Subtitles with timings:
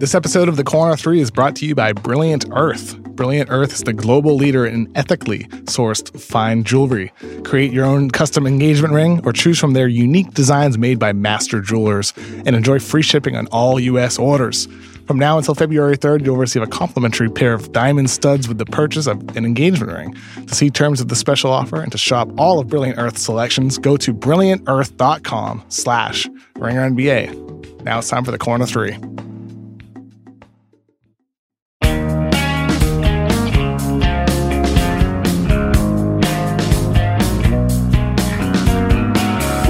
[0.00, 2.96] This episode of The Corner 3 is brought to you by Brilliant Earth.
[3.02, 7.12] Brilliant Earth is the global leader in ethically sourced fine jewelry.
[7.44, 11.60] Create your own custom engagement ring or choose from their unique designs made by master
[11.60, 12.14] jewelers
[12.46, 14.18] and enjoy free shipping on all U.S.
[14.18, 14.68] orders.
[15.06, 18.64] From now until February 3rd, you'll receive a complimentary pair of diamond studs with the
[18.64, 20.16] purchase of an engagement ring.
[20.46, 23.76] To see terms of the special offer and to shop all of Brilliant Earth's selections,
[23.76, 27.82] go to brilliantearth.com slash ringernba.
[27.82, 28.96] Now it's time for the corner three.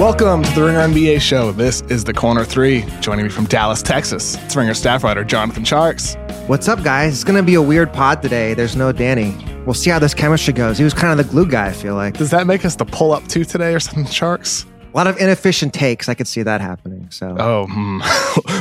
[0.01, 1.51] Welcome to the Ringer NBA show.
[1.51, 2.83] This is the Corner Three.
[3.01, 6.17] Joining me from Dallas, Texas, it's Ringer staff writer Jonathan Tjarks.
[6.47, 7.13] What's up, guys?
[7.13, 8.55] It's going to be a weird pod today.
[8.55, 9.37] There's no Danny.
[9.63, 10.79] We'll see how this chemistry goes.
[10.79, 12.17] He was kind of the glue guy, I feel like.
[12.17, 14.65] Does that make us the pull up two today or something, Tjarks?
[14.93, 16.09] A lot of inefficient takes.
[16.09, 17.09] I could see that happening.
[17.11, 18.01] So, oh, hmm.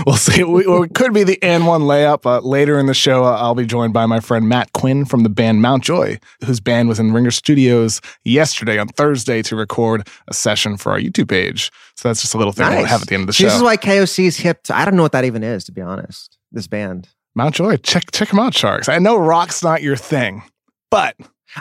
[0.06, 0.44] we'll see.
[0.44, 2.24] We, well, it could be the and one layup.
[2.24, 5.24] Uh, later in the show, uh, I'll be joined by my friend Matt Quinn from
[5.24, 5.82] the band Mt.
[5.82, 10.92] Joy, whose band was in Ringer Studios yesterday on Thursday to record a session for
[10.92, 11.72] our YouTube page.
[11.96, 12.76] So that's just a little thing nice.
[12.76, 13.46] we'll have at the end of the show.
[13.46, 14.62] This is why KOC is hip.
[14.64, 16.38] To, I don't know what that even is, to be honest.
[16.52, 17.56] This band, Mt.
[17.56, 17.76] Joy.
[17.78, 18.88] Check check them out, Tjarks.
[18.88, 20.44] I know rock's not your thing,
[20.92, 21.16] but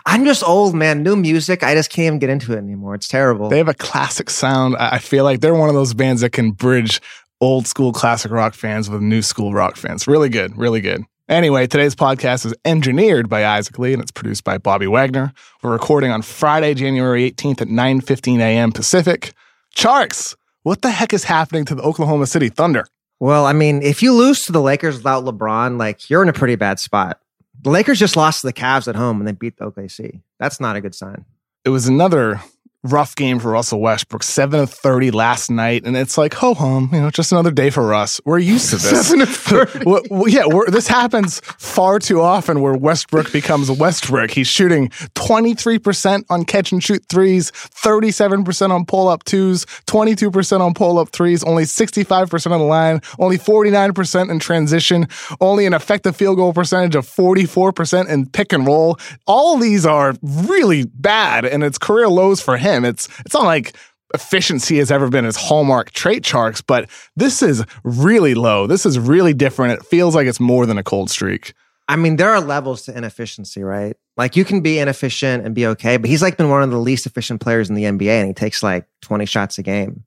[0.06, 1.04] I'm just old, man.
[1.04, 2.96] New music, I just can't even get into it anymore.
[2.96, 3.50] It's terrible.
[3.50, 4.76] They have a classic sound.
[4.78, 7.02] I feel like they're one of those bands that can bridge
[7.42, 10.08] old school classic rock fans with new school rock fans.
[10.08, 11.04] Really good, really good.
[11.28, 15.32] Anyway, today's podcast is engineered by Isaac Lee and it's produced by Bobby Wagner.
[15.62, 18.72] We're recording on Friday, January 18th at 9:15 a.m.
[18.72, 19.34] Pacific.
[19.76, 22.86] Tjarks, what the heck is happening to the Oklahoma City Thunder?
[23.20, 26.34] Well, I mean, if you lose to the Lakers without LeBron, like you're in a
[26.34, 27.20] pretty bad spot.
[27.62, 30.22] The Lakers just lost to the Cavs at home and they beat the OKC.
[30.40, 31.26] That's not a good sign.
[31.66, 32.42] It was another
[32.84, 34.24] rough game for Russell Westbrook.
[34.24, 36.90] Seven of thirty last night, and it's like ho hum.
[36.94, 38.22] You know, just another day for Russ.
[38.26, 39.08] We're used to this.
[39.08, 39.80] Seven of thirty.
[39.86, 42.62] well, yeah, this happens far too often.
[42.62, 44.32] Where Westbrook becomes Westbrook.
[44.32, 49.08] He's shooting twenty three percent on catch and shoot threes, thirty seven percent on pull
[49.08, 52.66] up twos, twenty two percent on pull up threes, only sixty five percent on the
[52.66, 55.08] line, only forty nine percent in transition,
[55.42, 58.98] only an effective field goal percentage of forty four percent in pick and roll.
[59.28, 62.86] All these are really bad, and it's career lows for him him.
[62.86, 63.76] It's it's not like
[64.14, 68.68] efficiency has ever been his hallmark trait Tjarks, but this is really low.
[68.68, 69.80] This is really different.
[69.80, 71.54] It feels like it's more than a cold streak.
[71.88, 73.96] I mean, there are levels to inefficiency, right?
[74.16, 76.78] Like you can be inefficient and be okay, but he's like been one of the
[76.78, 80.04] least efficient players in the NBA and he takes like 20 shots a game.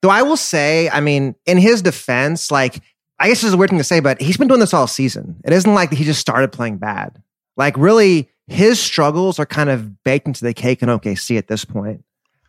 [0.00, 2.80] Though I will say, I mean, in his defense, like
[3.18, 4.86] I guess this is a weird thing to say, but he's been doing this all
[4.86, 5.40] season.
[5.44, 7.20] It isn't like he just started playing bad.
[7.56, 11.64] Like really, his struggles are kind of baked into the cake in OKC at this
[11.64, 12.04] point.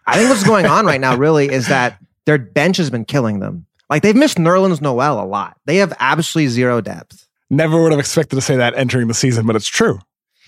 [0.08, 3.40] I think what's going on right now really is that their bench has been killing
[3.40, 3.66] them.
[3.90, 5.58] Like they've missed Nerlens Noel a lot.
[5.66, 7.28] They have absolutely zero depth.
[7.50, 10.00] Never would have expected to say that entering the season, but it's true.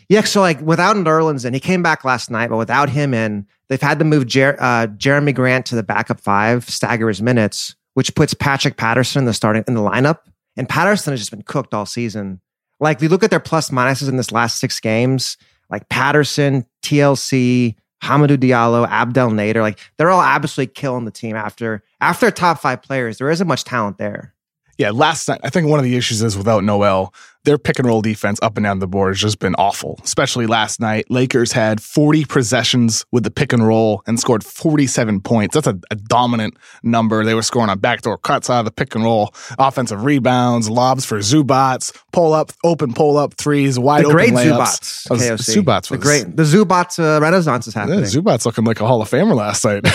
[0.10, 3.48] Yeah, so like without Nerlens in, he came back last night, but without him in,
[3.70, 7.76] they've had to move Jer- uh, Jerami Grant to the backup five, stagger his minutes,
[7.94, 10.20] which puts Patrick Patterson in the starting in the lineup.
[10.58, 12.42] And Patterson has just been cooked all season.
[12.82, 15.38] Like, if you look at their plus minuses in this last six games,
[15.70, 21.84] like Patterson, TLC, Hamidou Diallo, Abdel Nader, like they're all absolutely killing the team after
[22.02, 23.20] after top five players.
[23.20, 24.34] There isn't much talent there.
[24.78, 27.88] Yeah, last night I think one of the issues is without Noel, their pick and
[27.88, 31.10] roll defense up and down the board has just been awful, especially last night.
[31.10, 35.56] Lakers had 40 possessions with the pick and roll and scored 47 points.
[35.56, 37.24] That's a, a dominant number.
[37.26, 41.04] They were scoring on backdoor cuts out of the pick and roll, offensive rebounds, lobs
[41.04, 45.08] for Zubac, pull up, open pull up threes, wide the open great layups.
[45.08, 45.18] Zubac.
[45.18, 45.64] KOC.
[45.64, 46.36] Zubac was the great.
[46.36, 48.00] The Zubac uh, renaissance is happening.
[48.00, 49.84] Yeah, Zubac looking like a Hall of Famer last night.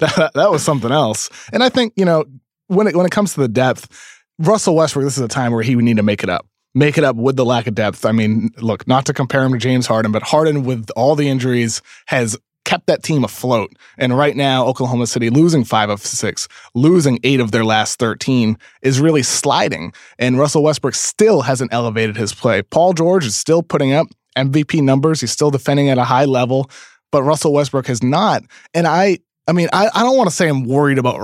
[0.00, 1.30] that, that was something else.
[1.52, 2.24] And I think, you know,
[2.66, 3.88] when it, when it comes to the depth,
[4.40, 6.98] Russell Westbrook, this is a time where he would need to make it up make
[6.98, 8.04] it up with the lack of depth.
[8.04, 11.28] I mean, look, not to compare him to James Harden, but Harden with all the
[11.28, 13.72] injuries has kept that team afloat.
[13.98, 18.58] And right now, Oklahoma City losing five of six, losing eight of their last 13
[18.82, 19.92] is really sliding.
[20.18, 22.62] And Russell Westbrook still hasn't elevated his play.
[22.62, 25.20] Paul George is still putting up MVP numbers.
[25.20, 26.70] He's still defending at a high level,
[27.12, 28.42] but Russell Westbrook has not.
[28.72, 31.20] And I, I mean, I, I don't want to say I'm worried about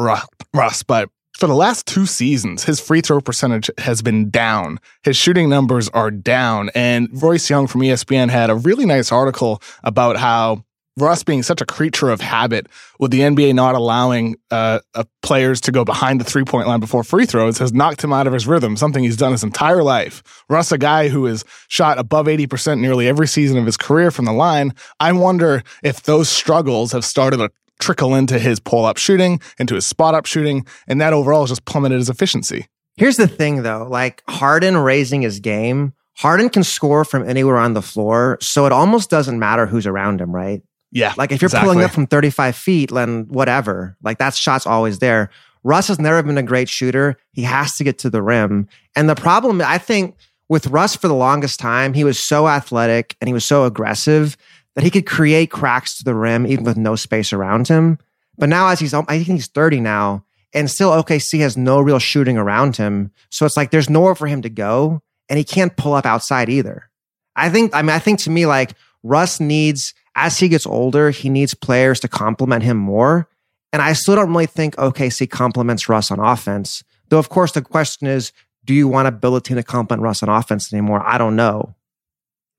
[0.55, 1.09] Russ, but
[1.41, 4.79] for the last two seasons, his free throw percentage has been down.
[5.03, 6.71] His shooting numbers are down.
[6.75, 10.65] And Royce Young from ESPN had a really nice article about how
[10.99, 12.67] Russ being such a creature of habit,
[12.99, 16.81] with the NBA not allowing uh, uh, players to go behind the three point line
[16.81, 19.83] before free throws, has knocked him out of his rhythm, something he's done his entire
[19.83, 20.45] life.
[20.51, 24.27] Russ, a guy who has shot above 80% nearly every season of his career from
[24.27, 28.97] the line, I wonder if those struggles have started a trickle into his pull up
[28.97, 32.67] shooting, into his spot up shooting, and that overall has just plummeted his efficiency.
[32.97, 37.73] Here's the thing though, like Harden raising his game, Harden can score from anywhere on
[37.73, 38.37] the floor.
[38.43, 40.63] So it almost doesn't matter who's around him, right?
[40.93, 41.15] Yeah.
[41.17, 41.69] Like if you're exactly.
[41.73, 43.97] pulling up from 35 feet, then whatever.
[44.03, 45.31] Like that shot's always there.
[45.63, 47.17] Russ has never been a great shooter.
[47.33, 48.69] He has to get to the rim.
[48.97, 50.17] And the problem, I think,
[50.51, 54.37] with Russ for the longest time, he was so athletic and he was so aggressive
[54.75, 57.99] that he could create cracks to the rim even with no space around him.
[58.39, 61.99] But now, as he's, I think he's 30 now, and still OKC has no real
[61.99, 63.13] shooting around him.
[63.31, 66.49] So it's like there's nowhere for him to go, and he can't pull up outside
[66.49, 66.89] either.
[67.37, 71.11] I think, I mean, I think to me, like Russ needs, as he gets older,
[71.11, 73.29] he needs players to complement him more.
[73.73, 76.83] And I still don't really think OKC complements Russ on offense.
[77.09, 78.33] Though, of course, the question is,
[78.65, 81.03] do you want to build a team to complement Russ on offense anymore?
[81.05, 81.75] I don't know.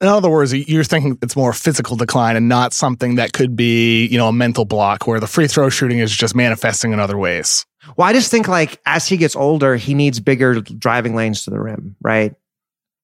[0.01, 4.07] In other words, you're thinking it's more physical decline and not something that could be,
[4.07, 7.19] you know, a mental block where the free throw shooting is just manifesting in other
[7.19, 7.67] ways.
[7.95, 11.51] Well, I just think like as he gets older, he needs bigger driving lanes to
[11.51, 12.33] the rim, right?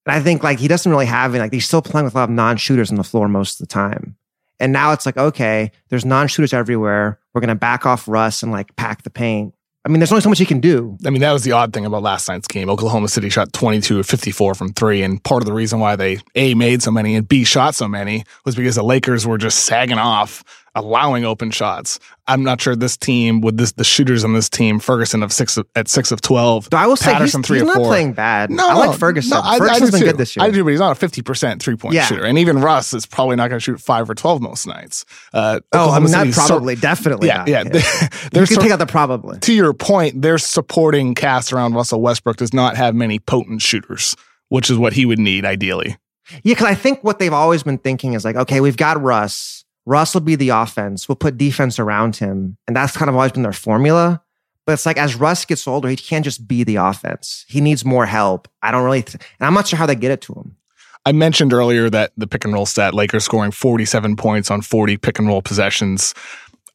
[0.06, 2.18] And I think like he doesn't really have any, like he's still playing with a
[2.18, 4.16] lot of non-shooters on the floor most of the time.
[4.58, 7.20] And now it's like, okay, there's non-shooters everywhere.
[7.32, 9.54] We're gonna back off Russ and like pack the paint.
[9.88, 10.98] I mean, there's only so much he can do.
[11.06, 12.68] I mean, that was the odd thing about last night's game.
[12.68, 15.02] Oklahoma City shot 22 of 54 from three.
[15.02, 17.88] And part of the reason why they A, made so many and B, shot so
[17.88, 21.98] many was because the Lakers were just sagging off, allowing open shots.
[22.26, 25.56] I'm not sure this team, with this the shooters on this team, Ferguson of six
[25.56, 26.68] of, at six of 12.
[26.70, 27.86] But I will say he's, Patterson, three he's not four.
[27.86, 28.50] playing bad.
[28.50, 29.30] No, I no, like Ferguson.
[29.30, 30.06] no, I- I Ferguson's do been too.
[30.06, 30.44] good this year.
[30.44, 32.04] I do, but he's not a 50% three point Yeah.
[32.04, 32.24] shooter.
[32.24, 35.04] And even Russ is probably not going to shoot five or 12 most nights.
[35.32, 37.28] Uh, Oh, I mean, not probably, definitely.
[37.28, 37.48] yeah, not.
[37.48, 37.62] yeah.
[37.72, 39.38] you can sur- take out the probably.
[39.40, 44.14] to your point, their supporting cast around Russell Westbrook does not have many potent shooters,
[44.50, 45.96] which is what he would need ideally.
[46.42, 49.64] Yeah, because I think what they've always been thinking is like, okay, we've got Russ.
[49.88, 51.08] Russ will be the offense.
[51.08, 52.58] We'll put defense around him.
[52.66, 54.22] And that's kind of always been their formula.
[54.66, 57.46] But it's like as Russ gets older, he can't just be the offense.
[57.48, 58.48] He needs more help.
[58.62, 60.56] I don't really, th- and I'm not sure how they get it to him.
[61.06, 64.98] I mentioned earlier that the pick and roll stat, Lakers scoring 47 points on 40
[64.98, 66.14] pick and roll possessions.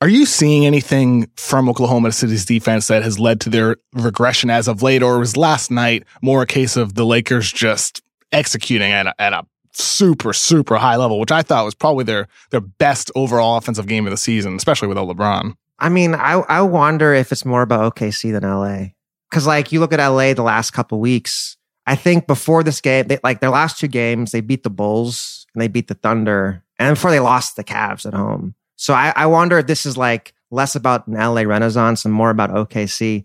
[0.01, 4.67] Are you seeing anything from Oklahoma City's defense that has led to their regression as
[4.67, 8.01] of late, or was last night more a case of the Lakers just
[8.31, 12.27] executing at a, at a super, super high level, which I thought was probably their
[12.51, 15.55] their best overall offensive game of the season, especially without LeBron.
[15.79, 18.93] I mean, I, I wonder if it's more about OKC than LA.
[19.31, 23.07] Cause like you look at LA the last couple weeks, I think before this game,
[23.07, 26.63] they, like their last two games, they beat the Bulls and they beat the Thunder
[26.79, 28.55] and before they lost the Cavs at home.
[28.75, 32.29] So I, I wonder if this is like less about an LA renaissance and more
[32.29, 33.23] about OKC.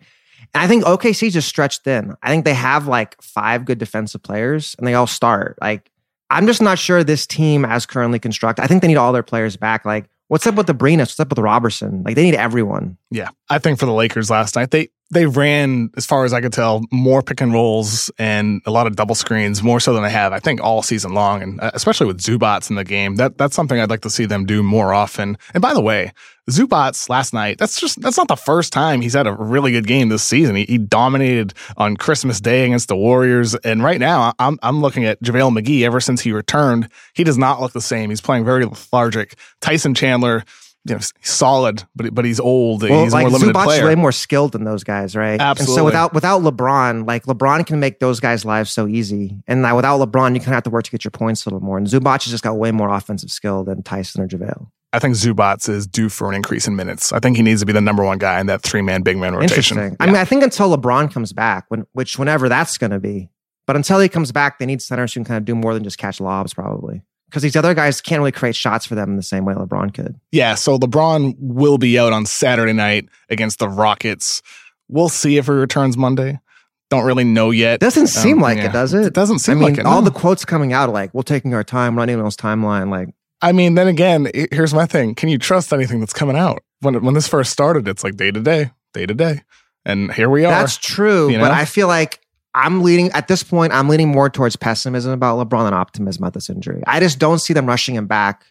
[0.55, 2.15] And I think OKC just stretched thin.
[2.23, 5.59] I think they have like five good defensive players and they all start.
[5.61, 5.91] Like,
[6.31, 8.63] I'm just not sure this team as currently constructed.
[8.63, 9.85] I think they need all their players back.
[9.85, 11.09] Like, what's up with the Brenas?
[11.09, 12.03] What's up with Roberson?
[12.05, 12.99] Like, they need everyone.
[13.11, 16.41] Yeah, I think for the Lakers last night, they they ran, as far as I
[16.41, 20.03] could tell, more pick and rolls and a lot of double screens, more so than
[20.03, 23.17] they have, I think, all season long, and uh, especially with Zubac in the game.
[23.17, 25.39] That that's something I'd like to see them do more often.
[25.55, 26.13] And by the way,
[26.51, 29.87] Zubac last night, that's just that's not the first time he's had a really good
[29.87, 30.57] game this season.
[30.57, 35.07] He, he dominated on Christmas Day against the Warriors, and right now I'm I'm looking
[35.07, 35.85] at JaVale McGee.
[35.85, 38.11] Ever since he returned, he does not look the same.
[38.11, 39.37] He's playing very lethargic.
[39.61, 40.45] Tyson Chandler.
[40.85, 42.83] You know, he's solid, but but he's old.
[42.83, 43.87] Well, he's like more limited Zubac's player.
[43.87, 45.33] way more skilled than those guys, right?
[45.33, 45.77] And Absolutely.
[45.77, 49.37] so without without LeBron, like LeBron can make those guys' lives so easy.
[49.47, 51.49] And like without LeBron, you kind of have to work to get your points a
[51.51, 51.77] little more.
[51.77, 54.69] And Zubac has just got way more offensive skill than Tyson or JaVale.
[54.93, 57.13] I think Zubac is due for an increase in minutes.
[57.13, 59.19] I think he needs to be the number one guy in that three man big
[59.19, 59.77] man rotation.
[59.77, 59.97] Interesting.
[60.01, 63.29] I mean, I think until LeBron comes back, when which whenever that's going to be,
[63.67, 65.85] but until he comes back, they need centers who can kind of do more than
[65.85, 67.03] just catch lobs, probably.
[67.29, 69.93] Because these other guys can't really create shots for them in the same way LeBron
[69.93, 70.19] could.
[70.33, 74.41] yeah, so LeBron will be out on Saturday night against the Rockets.
[74.89, 76.41] We'll see if he returns Monday.
[76.91, 77.81] Don't really know yet.
[77.81, 78.71] Doesn't seem Um, like yeah.
[78.71, 79.05] it, does it?
[79.05, 79.85] It doesn't seem I mean, like it.
[79.87, 83.11] all the quotes coming out like, "We're taking our time, running those timeline." Like,
[83.43, 85.15] I mean, then again, here's my thing.
[85.15, 86.63] Can you trust anything that's coming out?
[86.81, 89.43] When when this first started, it's like day to day, day to day.
[89.85, 90.51] And here we are.
[90.51, 91.51] That's true, you but?
[91.51, 92.21] I feel like
[92.59, 93.73] I'm leading at this point.
[93.73, 96.83] I'm leaning more towards pessimism about LeBron than optimism about this injury.
[96.87, 98.45] I just don't see them rushing him back,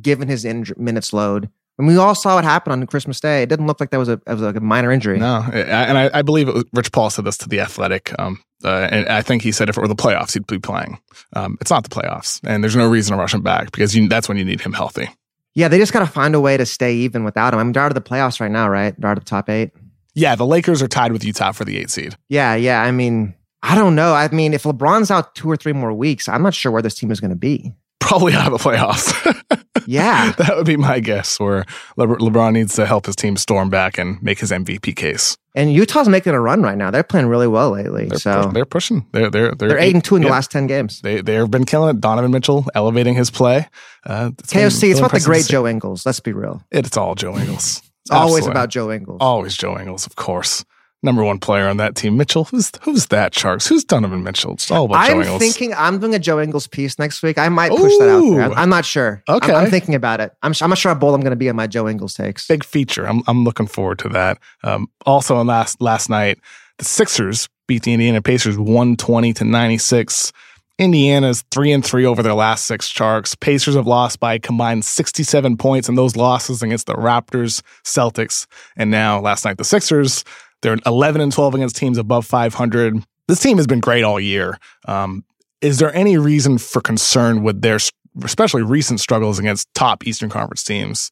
[0.00, 1.50] given his inj- minutes load.
[1.76, 3.42] And we all saw what happened on Christmas Day.
[3.42, 5.18] It didn't look like that was a, it was like a minor injury.
[5.18, 8.88] No, and I, I believe was, Rich Paul said this to the Athletic, um, uh,
[8.90, 10.98] and I think he said if it were the playoffs, he'd be playing.
[11.34, 14.08] Um, it's not the playoffs, and there's no reason to rush him back because you,
[14.08, 15.08] that's when you need him healthy.
[15.54, 17.60] Yeah, they just got to find a way to stay even without him.
[17.60, 18.94] I mean, out of the playoffs right now, right?
[18.98, 19.70] They're out of the top eight.
[20.14, 22.16] Yeah, the Lakers are tied with Utah for the eight seed.
[22.28, 22.82] Yeah, yeah.
[22.82, 24.14] I mean, I don't know.
[24.14, 26.94] I mean, if LeBron's out two or three more weeks, I'm not sure where this
[26.94, 27.72] team is going to be.
[28.00, 29.34] Probably out of the playoffs.
[29.86, 30.32] Yeah.
[30.32, 31.40] that would be my guess.
[31.40, 31.64] Where
[31.96, 35.38] Le- LeBron needs to help his team storm back and make his MVP case.
[35.54, 36.90] And Utah's making a run right now.
[36.90, 38.04] They're playing really well lately.
[38.04, 39.06] They're, so they're pushing.
[39.12, 41.00] They're they're they're, they're eight and two in the last ten games.
[41.00, 42.02] They they've been killing it.
[42.02, 43.66] Donovan Mitchell elevating his play.
[44.04, 45.46] Uh, it's been KOC, it's about the great.
[45.46, 46.04] Joe Ingles.
[46.04, 46.62] Let's be real.
[46.70, 47.80] It's all Joe Ingles.
[48.02, 49.18] It's always about Joe Ingles.
[49.22, 50.66] always Joe Ingles, of course.
[51.00, 52.44] Number one player on that team, Mitchell.
[52.44, 53.32] Who's who's that?
[53.32, 53.68] Tjarks.
[53.68, 54.54] Who's Donovan Mitchell?
[54.54, 55.38] It's all about Joe I'm Ingles.
[55.40, 57.38] thinking I'm doing a Joe Ingles piece next week.
[57.38, 58.52] I might push that out there.
[58.58, 59.22] I'm, not sure.
[59.28, 59.52] I'm- Okay.
[59.54, 60.32] I'm, thinking about it.
[60.42, 62.48] I'm, I'm not sure how bold I'm going to be on my Joe Ingles takes.
[62.48, 63.06] big feature.
[63.08, 64.38] I'm I'm looking forward to that.
[64.64, 66.38] Um, also, on last last night,
[66.78, 70.32] the Sixers beat the Indiana Pacers 120 to 96.
[70.80, 73.38] Indiana's three and three over their last six Tjarks.
[73.38, 78.90] Pacers have lost by combined 67 points, in those losses against the Raptors, Celtics, and
[78.90, 80.24] now last night the Sixers.
[80.62, 83.04] They're 11 and 12 against teams above 500.
[83.28, 84.58] This team has been great all year.
[84.86, 85.24] Um,
[85.60, 87.78] is there any reason for concern with their,
[88.22, 91.10] especially recent struggles against top Eastern Conference teams?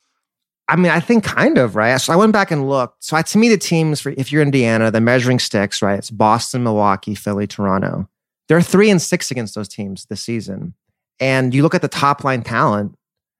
[0.68, 1.96] I mean, I think kind of, right?
[2.00, 3.04] So I went back and looked.
[3.04, 5.98] So I, to me, the teams, for if you're Indiana, the measuring sticks, right?
[5.98, 8.08] It's Boston, Milwaukee, Philly, Toronto.
[8.48, 10.74] They're three and six against those teams this season.
[11.20, 12.96] And you look at the top line talent,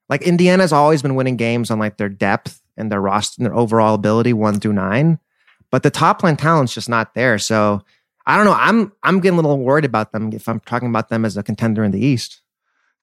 [0.09, 3.57] like Indiana's always been winning games on like their depth and their roster and their
[3.57, 5.19] overall ability, one through nine.
[5.77, 7.39] But the top line talent's just not there.
[7.39, 7.83] So
[8.25, 8.55] I don't know.
[8.55, 11.43] I'm I'm getting a little worried about them if I'm talking about them as a
[11.43, 12.41] contender in the East.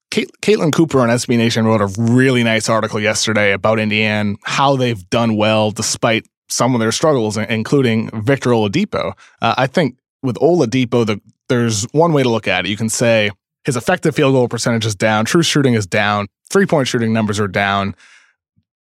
[0.10, 4.76] Cait- Caitlin Cooper on SB Nation wrote a really nice article yesterday about Indiana, how
[4.76, 9.14] they've done well despite some of their struggles, including Victor Oladipo.
[9.40, 12.70] Uh, I think with Oladipo, the, there's one way to look at it.
[12.70, 13.30] You can say
[13.66, 17.40] his effective field goal percentage is down, true shooting is down, three point shooting numbers
[17.40, 17.96] are down.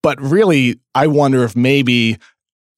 [0.03, 2.17] But really, I wonder if maybe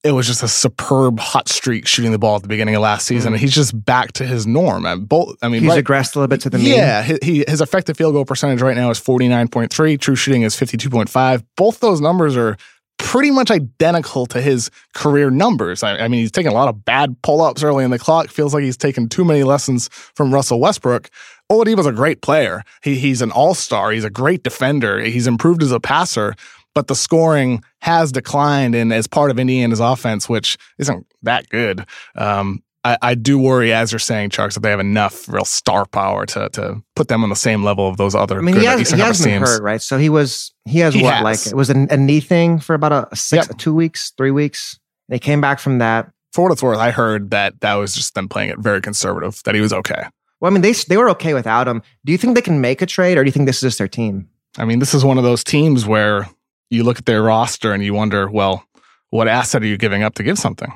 [0.04, 3.06] it was just a superb hot streak shooting the ball at the beginning of last
[3.06, 3.36] season, Mm.
[3.36, 4.86] and he's just back to his norm.
[4.86, 6.68] And both, I mean, He's right- regressed a little bit to the mean.
[6.76, 9.98] yeah, he, he, his effective field goal percentage right now is 49.3.
[10.00, 11.44] True shooting is 52.5.
[11.58, 12.56] Both those numbers are
[12.98, 15.84] pretty much identical to his career numbers.
[15.84, 18.30] I, I mean, he's taking a lot of bad pull ups early in the clock.
[18.30, 21.10] Feels like he's taken too many lessons from Russell Westbrook.
[21.52, 22.62] Oladipo's a great player.
[22.84, 23.92] He, he's an all star.
[23.92, 25.00] He's a great defender.
[25.00, 26.36] He's improved as a passer,
[26.76, 31.86] but the scoring has declined and as part of Indiana's offense, which isn't that good.
[32.16, 35.86] Um, I, I do worry, as you're saying, Tjarks, that they have enough real star
[35.86, 38.64] power to to put them on the same level of those other I mean, he
[38.66, 39.82] has, Eastern he has been hurt, right?
[39.82, 41.24] So he was he has He what has.
[41.24, 43.58] like it was a, a knee thing for about a, six, Yep.
[43.58, 44.80] two weeks, three weeks.
[45.10, 46.10] They came back from that.
[46.32, 49.42] For what it's worth, I heard that that was just them playing it very conservative.
[49.44, 50.04] That he was okay.
[50.40, 51.82] Well, I mean, they they were okay without him.
[52.06, 53.78] Do you think they can make a trade, or do you think this is just
[53.78, 54.30] their team?
[54.58, 56.30] I mean, this is one of those teams where
[56.70, 58.64] you look at their roster and you wonder, well,
[59.10, 60.72] what asset are you giving up to give something?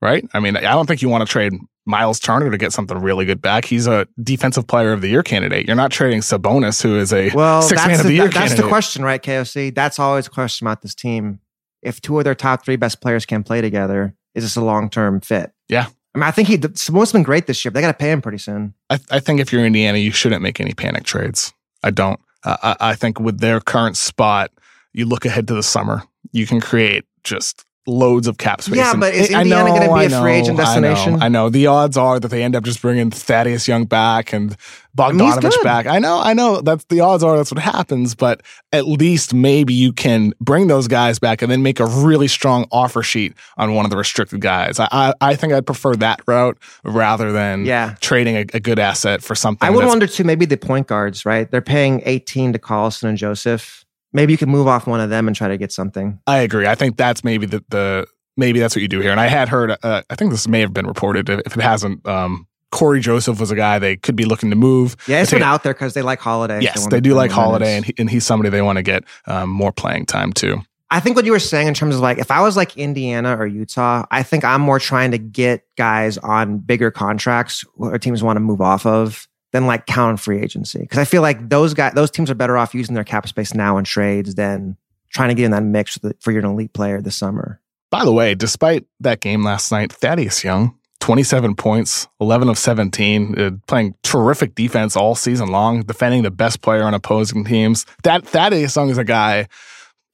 [0.00, 0.24] Right?
[0.34, 1.52] I mean, I don't think you want to trade
[1.86, 3.64] Miles Turner to get something really good back.
[3.64, 5.66] He's a defensive player of the year candidate.
[5.66, 8.24] You're not trading Sabonis, who is a Well, six that's man of the, the year
[8.28, 9.22] that- that's the question, right?
[9.22, 9.74] KOC.
[9.74, 11.38] That's always a question about this team.
[11.82, 14.90] If two of their top three best players can play together, is this a long
[14.90, 15.52] term fit?
[15.68, 15.86] Yeah.
[16.14, 17.70] I mean, I think he Sabonis been great this year.
[17.70, 18.74] But they got to pay him pretty soon.
[18.90, 21.52] I, I think if you're Indiana, you shouldn't make any panic trades.
[21.82, 22.20] I don't.
[22.44, 24.50] Uh, I, I think with their current spot,
[24.92, 26.02] you look ahead to the summer.
[26.32, 28.76] You can create just loads of cap space.
[28.76, 30.62] Yeah, And but is I Indiana know, gonna be I a free know, agent I
[30.78, 31.20] know, destination?
[31.22, 31.50] I know.
[31.50, 35.34] The odds are that they end up just bringing Thaddeus Young back and mean, he's
[35.34, 35.86] Bogdanovich back.
[35.86, 36.60] I know, I know.
[36.60, 38.14] That's the odds are that's what happens.
[38.14, 42.28] But at least maybe you can bring those guys back and then make a really
[42.28, 44.78] strong offer sheet on one of the restricted guys.
[44.78, 47.96] I I, I think I'd prefer that route rather than Yeah.
[48.00, 49.66] trading a, a good asset for something.
[49.66, 51.50] I would wonder too, maybe the point guards, right?
[51.50, 53.81] They're paying 18 to Collison and Joseph.
[54.12, 56.20] Maybe you could move off one of them and try to get something.
[56.26, 56.66] I agree.
[56.66, 59.10] I think that's maybe the, the maybe that's what you do here.
[59.10, 59.76] And I had heard.
[59.82, 61.28] Uh, I think this may have been reported.
[61.28, 64.96] If it hasn't, um, Cory Joseph was a guy they could be looking to move.
[65.06, 66.60] Yeah, it's been out there because they like Holiday.
[66.60, 67.76] Yes, wanna they do like Holiday, minutes.
[67.76, 70.62] and, he, and he's somebody they want to get um, more playing time too.
[70.90, 73.34] I think what you were saying in terms of like, if I was like Indiana
[73.34, 78.22] or Utah, I think I'm more trying to get guys on bigger contracts or teams
[78.22, 80.80] want to move off of than like count free agency.
[80.80, 83.54] Because I feel like those guys, those teams are better off using their cap space
[83.54, 84.76] now in trades than
[85.10, 87.60] trying to get in that mix for your elite player this summer.
[87.90, 93.38] By the way, despite that game last night, Thaddeus Young, 27 points, 11 of 17,
[93.38, 97.84] uh, playing terrific defense all season long, defending the best player on opposing teams.
[98.04, 99.48] That Thaddeus Young is a guy,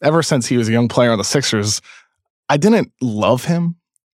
[0.03, 1.81] ever since he was a young player on the Sixers,
[2.49, 3.77] I didn't love him.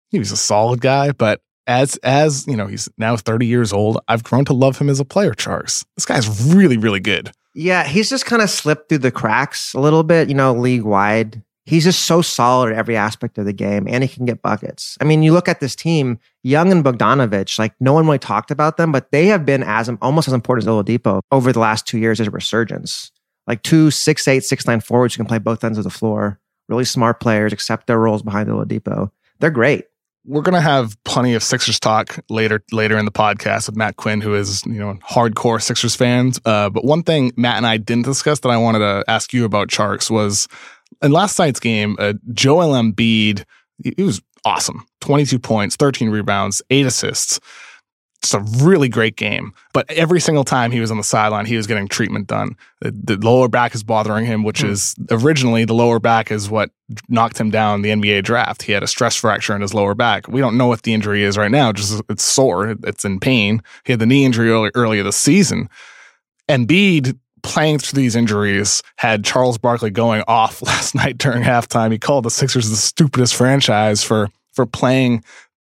[0.09, 3.99] He was a solid guy, but as as you know, he's now 30 years old.
[4.07, 5.85] I've grown to love him as a player, Tjarks.
[5.95, 7.31] This guy's really, really good.
[7.53, 10.83] Yeah, he's just kind of slipped through the cracks a little bit, you know, league
[10.83, 11.43] wide.
[11.65, 14.97] He's just so solid at every aspect of the game, and he can get buckets.
[14.99, 18.51] I mean, you look at this team, Young and Bogdanovich, like no one really talked
[18.51, 21.85] about them, but they have been as almost as important as Oladipo over the last
[21.85, 23.11] two years as a resurgence.
[23.47, 26.39] like two six eight six nine forwards who can play both ends of the floor.
[26.67, 29.11] Really smart players, accept their roles behind Oladipo.
[29.39, 29.85] They're great.
[30.25, 34.21] We're gonna have plenty of Sixers talk later later in the podcast with Matt Quinn,
[34.21, 36.39] who is you know hardcore Sixers fans.
[36.45, 39.45] Uh, but one thing Matt and I didn't discuss that I wanted to ask you
[39.45, 40.47] about Tjarks was
[41.01, 43.45] in last night's game, uh, Joel Embiid.
[43.83, 44.85] He was awesome.
[45.01, 47.39] 22 points, 13 rebounds, eight assists.
[48.23, 49.51] It's a really great game.
[49.73, 52.55] But every single time he was on the sideline, he was getting treatment done.
[52.79, 54.69] The, the lower back is bothering him, which Hmm.
[54.69, 56.69] is originally the lower back is what
[57.09, 58.61] knocked him down the NBA draft.
[58.61, 60.27] He had a stress fracture in his lower back.
[60.27, 61.71] We don't know what the injury is right now.
[61.71, 62.75] Just it's sore.
[62.83, 63.63] It's in pain.
[63.85, 65.67] He had the knee injury early, earlier this season.
[66.47, 71.91] Embiid playing through these injuries had Charles Barkley going off last night during halftime.
[71.91, 75.23] He called the Sixers the stupidest franchise for for playing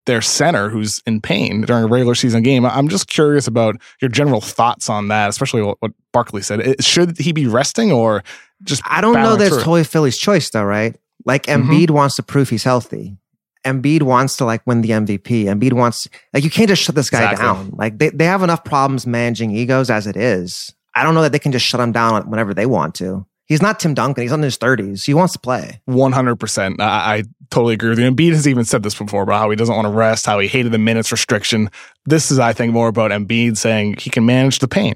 [0.05, 2.65] their center who's in pain during a regular season game.
[2.65, 5.77] I'm just curious about your general thoughts on that, especially what,
[6.11, 6.59] Barkley said.
[6.59, 8.23] It- Should he be resting or
[8.63, 10.95] just I don't know battling that through totally Philly's choice though, right?
[11.25, 11.63] Like Mhm.
[11.67, 13.17] Embiid wants to prove he's healthy.
[13.65, 15.45] Embiid wants to like win the MVP.
[15.45, 17.45] Embiid wants like you can't just shut this guy Exactly.
[17.45, 17.69] down.
[17.77, 20.73] Like they, they have enough problems managing egos as it is.
[20.95, 23.25] I don't know that they can just shut him down whenever they want to.
[23.53, 24.23] He's not Tim Duncan.
[24.23, 25.05] He's in his 30s.
[25.05, 25.79] He wants to play.
[25.85, 26.81] One hundred percent.
[26.81, 28.09] I I totally agree with you.
[28.09, 30.47] Embiid has even said this before about how he doesn't want to rest, how he
[30.47, 31.69] hated the minutes restriction.
[32.05, 34.95] This is, I think, more about Embiid saying he can manage the pain,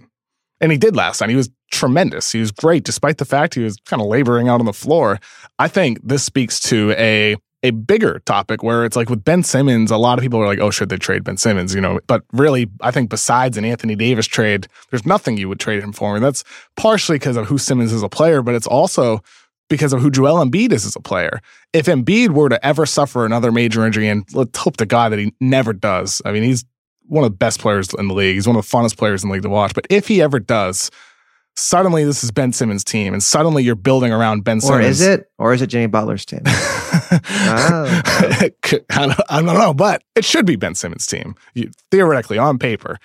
[0.59, 1.29] and he did last night.
[1.29, 2.31] He was tremendous.
[2.31, 5.19] He was great, despite the fact he was kind of laboring out on the floor.
[5.59, 7.35] I think this speaks to a
[7.67, 10.59] a bigger topic where it's like with Ben Simmons, a lot of people are like,
[10.59, 13.95] "Oh, should they trade Ben Simmons?" You know, but really, I think besides an Anthony
[13.95, 16.43] Davis trade, there's nothing you would trade him for, and that's
[16.75, 19.21] partially because of who Simmons is a player, but it's also
[19.69, 21.41] because of who Joel Embiid is as a player.
[21.73, 25.19] If Embiid were to ever suffer another major injury, and let's hope to God that
[25.19, 26.21] he never does.
[26.25, 26.65] I mean, he's
[27.07, 28.35] one of the best players in the league.
[28.35, 29.73] He's one of the funnest players in the league to watch.
[29.73, 30.91] But if he ever does,
[31.57, 34.85] suddenly this is Ben Simmons' team, and suddenly you're building around Ben Simmons.
[34.85, 35.29] Or is it?
[35.37, 36.41] Or is it Jimmy Butler's team?
[37.09, 38.51] Oh, I,
[38.89, 42.97] don't, I don't know, but it should be Ben Simmons' team, you, theoretically, on paper.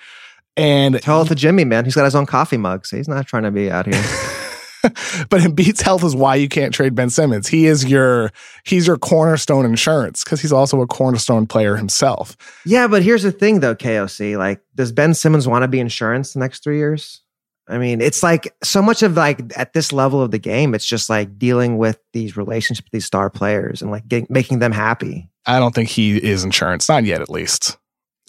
[0.57, 1.85] And Tell it to Jimmy, man.
[1.85, 4.03] He's got his own coffee mug, so he's not trying to be out here.
[5.29, 7.47] but Embiid's health is why you can't trade Ben Simmons.
[7.47, 8.31] He is your
[8.65, 12.35] he's your cornerstone insurance because he's also a cornerstone player himself.
[12.65, 14.37] Yeah, but here's the thing though, KOC.
[14.37, 17.22] Like, does Ben Simmons want to be insurance the next three years?
[17.67, 20.85] I mean, it's like so much of like at this level of the game, it's
[20.85, 24.71] just like dealing with these relationships with these star players and like getting, making them
[24.71, 25.29] happy.
[25.45, 27.77] I don't think he is insurance, not yet at least.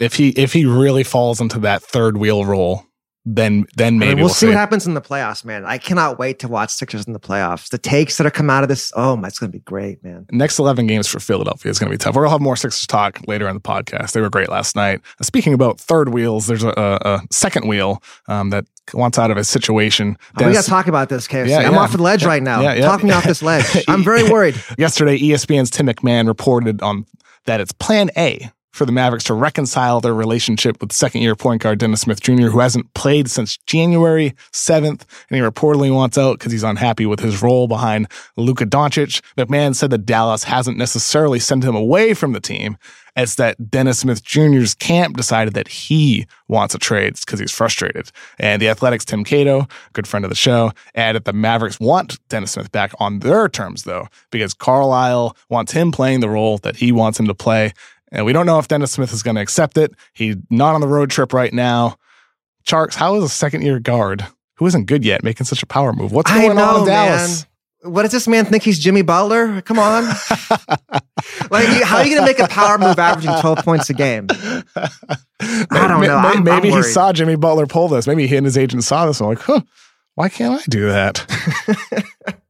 [0.01, 2.87] If he if he really falls into that third wheel role,
[3.27, 5.65] then then I maybe mean, we'll, we'll, see what happens in the playoffs, man.
[5.65, 7.71] I cannot wait to watch Sixers in the playoffs.
[7.71, 10.05] The takes that are come out of this, oh my, it's going to be great,
[10.05, 10.27] man.
[10.31, 12.15] Next 11 games for Philadelphia is going to be tough.
[12.15, 14.13] We'll have more Sixers talk later in the podcast.
[14.13, 15.01] They were great last night.
[15.21, 19.31] Uh, Speaking about third wheels, there's a, a, a second wheel um, that wants out
[19.31, 20.19] of his situation.
[20.39, 21.49] Oh, we got to talk about this, KOC.
[21.49, 21.79] Yeah, I'm yeah.
[21.79, 22.61] off the ledge right now.
[22.61, 22.87] Yeah, yeah.
[22.87, 23.85] Talk me off this ledge.
[23.89, 24.63] I'm very worried.
[24.77, 27.07] Yesterday, ESPN's Tim McMahon reported on
[27.47, 31.79] that it's Plan A for the Mavericks to reconcile their relationship with second-year point guard
[31.79, 36.51] Dennis Smith Jr., who hasn't played since January seventh, and he reportedly wants out because
[36.51, 39.23] he's unhappy with his role behind Luka Doncic.
[39.39, 42.77] McMahon said that Dallas hasn't necessarily sent him away from the team.
[43.17, 48.11] It's that Dennis Smith Jr.'s camp decided that he wants a trade because he's frustrated.
[48.41, 52.53] And the Athletics' Tim Cato, good friend of the show, added the Mavericks want Dennis
[52.53, 56.91] Smith back on their terms, though, because Carlisle wants him playing the role that he
[56.91, 57.73] wants him to play.
[58.13, 59.93] And we don't know if Dennis Smith is going to accept it.
[60.13, 61.97] He's not on the road trip right now.
[62.67, 64.25] Tjarks, how is a second year guard
[64.57, 66.13] who isn't good yet making such a power move?
[66.13, 67.43] What's going on in Dallas?
[67.43, 67.93] man.
[67.93, 69.61] What does this man think he's Jimmy Butler?
[69.61, 70.05] Come on.
[71.51, 74.27] like, how are you going to make a power move averaging 12 points a game?
[74.31, 74.89] I
[75.71, 75.99] don't know.
[76.01, 78.07] may- I'm- Maybe I'm he saw Jimmy Butler pull this.
[78.07, 79.61] Maybe he and his agent saw this and like, huh,
[80.15, 81.27] why can't I do that?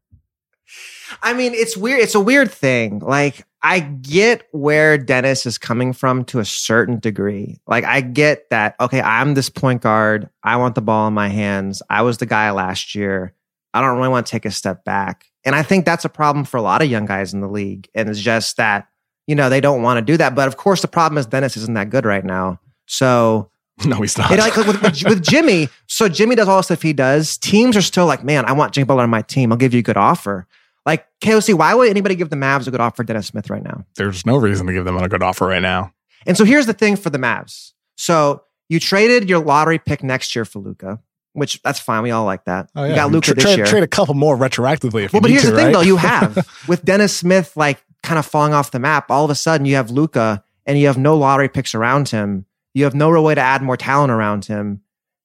[1.23, 2.01] I mean, it's weird.
[2.01, 2.99] It's a weird thing.
[3.01, 7.59] Like, I get where Dennis is coming from to a certain degree.
[7.67, 10.29] Like, I get that, okay, I'm this point guard.
[10.43, 11.83] I want the ball in my hands.
[11.89, 13.33] I was the guy last year.
[13.73, 15.25] I don't really want to take a step back.
[15.47, 17.89] And I think that's a problem for a lot of young guys in the league.
[17.95, 18.87] And it's just that,
[19.27, 20.35] you know, they don't want to do that.
[20.35, 22.61] But of course, the problem is Dennis isn't that good right now.
[22.85, 23.51] So,
[23.87, 24.31] no, he's not.
[24.31, 27.39] like with, with, with Jimmy, so Jimmy does all the stuff he does.
[27.39, 29.53] Teams are still like, man, I want Jimmy Butler on my team.
[29.53, 30.47] I'll give you a good offer.
[30.87, 33.63] Like KOC, why would anybody give the Mavs a good offer for Dennis Smith right
[33.63, 33.85] now?
[33.97, 35.93] There's no reason to give them a good offer right now.
[36.27, 37.73] And so here's the thing for the Mavs.
[37.97, 41.01] So you traded your lottery pick next year for Luka,
[41.33, 42.03] which that's fine.
[42.03, 42.71] We all like that.
[42.77, 43.67] Oh, You got Luka Tra- this trade, year.
[43.67, 45.13] trade a couple more retroactively if you want.
[45.13, 45.73] well, you but need here's to, the thing right?
[45.73, 49.11] though, you have with Dennis Smith like kind of falling off the map.
[49.11, 52.45] All of a sudden, you have Luka, and you have no lottery picks around him.
[52.75, 54.83] You have no real way to add more talent around him.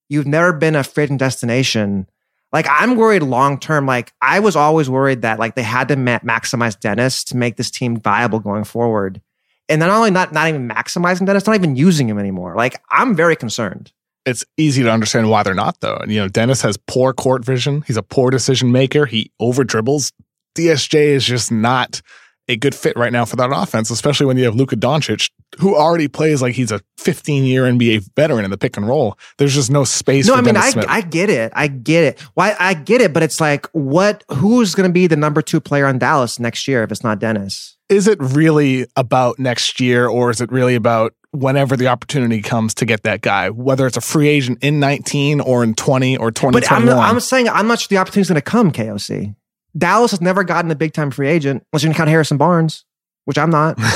[0.07, 2.07] You've never been a free agent destination.
[2.51, 3.85] Like I'm worried long term.
[3.85, 7.57] Like I was always worried that like they had to ma- maximize Dennis to make
[7.57, 9.21] this team viable going forward.
[9.67, 12.55] And not only not not even maximizing Dennis, not even using him anymore.
[12.55, 13.91] Like I'm very concerned.
[14.25, 15.95] It's easy to understand why they're not though.
[15.95, 17.83] And you know, Dennis has poor court vision.
[17.85, 19.05] He's a poor decision maker.
[19.05, 20.11] He over dribbles.
[20.55, 22.01] DSJ is just not
[22.49, 25.75] a good fit right now for that offense, especially when you have Luka Doncic, who
[25.75, 29.17] already plays like he's a 15 year NBA veteran in the pick and roll.
[29.37, 30.27] There's just no space.
[30.27, 31.53] No, I mean, I, I get it.
[31.55, 32.19] I get it.
[32.33, 34.23] Why I get it, but it's like, what?
[34.31, 37.19] Who's going to be the number two player on Dallas next year if it's not
[37.19, 37.77] Dennis?
[37.89, 42.73] is it really about next year, or is it really about whenever the opportunity comes
[42.75, 46.27] to get that guy, whether it's a free agent in 19 or in 20 or
[46.27, 46.97] But 2021?
[46.97, 48.71] I'm, I'm saying I'm not sure the opportunity's going to come.
[48.71, 49.35] KOC.
[49.77, 52.85] Dallas has never gotten a big time free agent unless you can count Harrison Barnes,
[53.25, 53.77] which I'm not.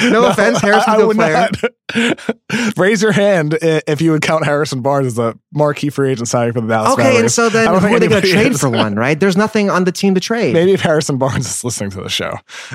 [0.00, 1.32] No offense, Harrison's a good player.
[1.32, 1.56] not-
[2.76, 6.52] Raise your hand if you would count Harrison Barnes as a marquee free agent signing
[6.52, 7.20] for the Dallas Okay, Mavericks.
[7.20, 8.60] and so then who are they going to trade is.
[8.60, 8.94] for one?
[8.94, 9.18] Right?
[9.18, 10.52] There's nothing on the team to trade.
[10.52, 12.32] Maybe if Harrison Barnes is listening to the show.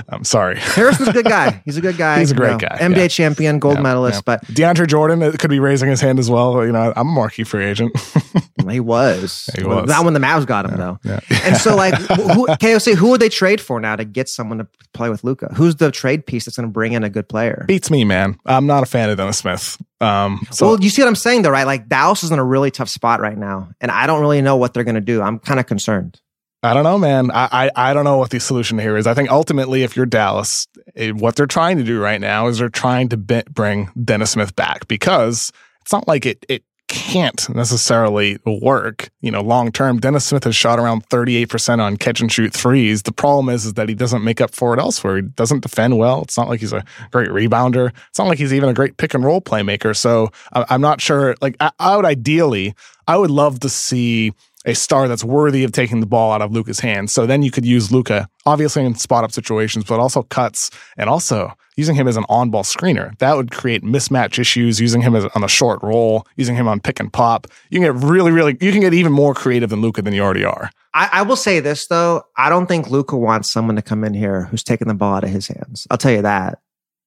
[0.10, 0.60] I'm sorry.
[0.60, 1.62] Harrison's a good guy.
[1.66, 2.20] He's a good guy.
[2.20, 3.08] He's a you great know, guy, NBA yeah.
[3.08, 4.38] champion, gold Yeah, medalist, yeah.
[4.38, 6.66] but DeAndre Jordan uh, could be raising his hand as well.
[6.66, 7.92] You know, I'm a marquee free agent.
[8.70, 9.50] he was.
[9.58, 9.88] He was.
[9.88, 11.00] Not when the Mavs got him though.
[11.04, 11.20] Yeah.
[11.44, 14.68] And so, like, who, KOC, who would they trade for now to get someone to
[14.94, 15.54] play with Luka?
[15.56, 17.64] Who's the trade piece that's going to bring in a good player?
[17.68, 18.38] Beats me, man.
[18.46, 19.78] I'm not a fan of Dennis Smith.
[20.02, 21.66] Um, so well, you see what I'm saying, though, right?
[21.66, 24.58] Like, Dallas is in a really tough spot right now, and I don't really know
[24.58, 25.22] what they're going to do.
[25.22, 26.20] I'm kind of concerned.
[26.64, 27.30] I don't know, man.
[27.32, 29.06] I, I I don't know what the solution here is.
[29.06, 32.58] I think ultimately, if you're Dallas, eh, what they're trying to do right now is
[32.58, 37.50] they're trying to be- bring Dennis Smith back because it's not like it it can't
[37.54, 39.10] necessarily work.
[39.22, 42.54] You know, long term, Dennis Smith has shot around 38 percent on catch and shoot
[42.54, 43.04] threes.
[43.04, 45.18] The problem is is that he doesn't make up for it elsewhere.
[45.18, 46.22] He doesn't defend well.
[46.22, 47.92] It's not like he's a great rebounder.
[48.10, 49.96] It's not like he's even a great pick and roll playmaker.
[49.96, 51.36] So I'm not sure.
[51.42, 52.74] Like I, I would ideally,
[53.08, 54.34] I would love to see
[54.68, 57.12] a star that's worthy of taking the ball out of Luka's hands.
[57.14, 61.10] So then you could use Luka, obviously in spot up situations, but also cuts and
[61.10, 63.18] also using him as an on ball screener.
[63.20, 66.82] That would create mismatch issues, using him as on a short roll, using him on
[66.82, 67.48] pick and pop.
[67.70, 70.22] You can get really, really, you can get even more creative than Luka than you
[70.22, 70.70] already are.
[70.94, 74.14] I, I will say this though, I don't think Luka wants someone to come in
[74.14, 75.88] here who's taking the ball out of his hands.
[75.90, 76.60] I'll tell you that.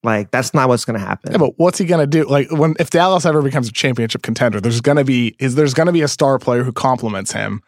[0.03, 1.33] Like, that's not what's going to happen.
[1.33, 2.25] Yeah, but what's he gonna do?
[2.25, 5.93] Like when if Dallas ever becomes a championship contender, there's gonna be is there's gonna
[5.93, 7.63] be a star player who complements him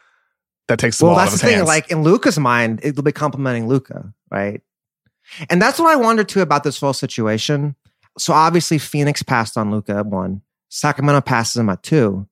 [0.69, 1.57] that takes the well, that's the thing.
[1.57, 1.69] hands.
[1.69, 4.63] Like in Luka's mind, it'll be complimenting Luka, right?
[5.51, 7.77] And that's what I wonder too about this whole situation.
[8.19, 10.43] So obviously, Phoenix passed on Luka at one.
[10.69, 12.27] Sacramento passes him at two.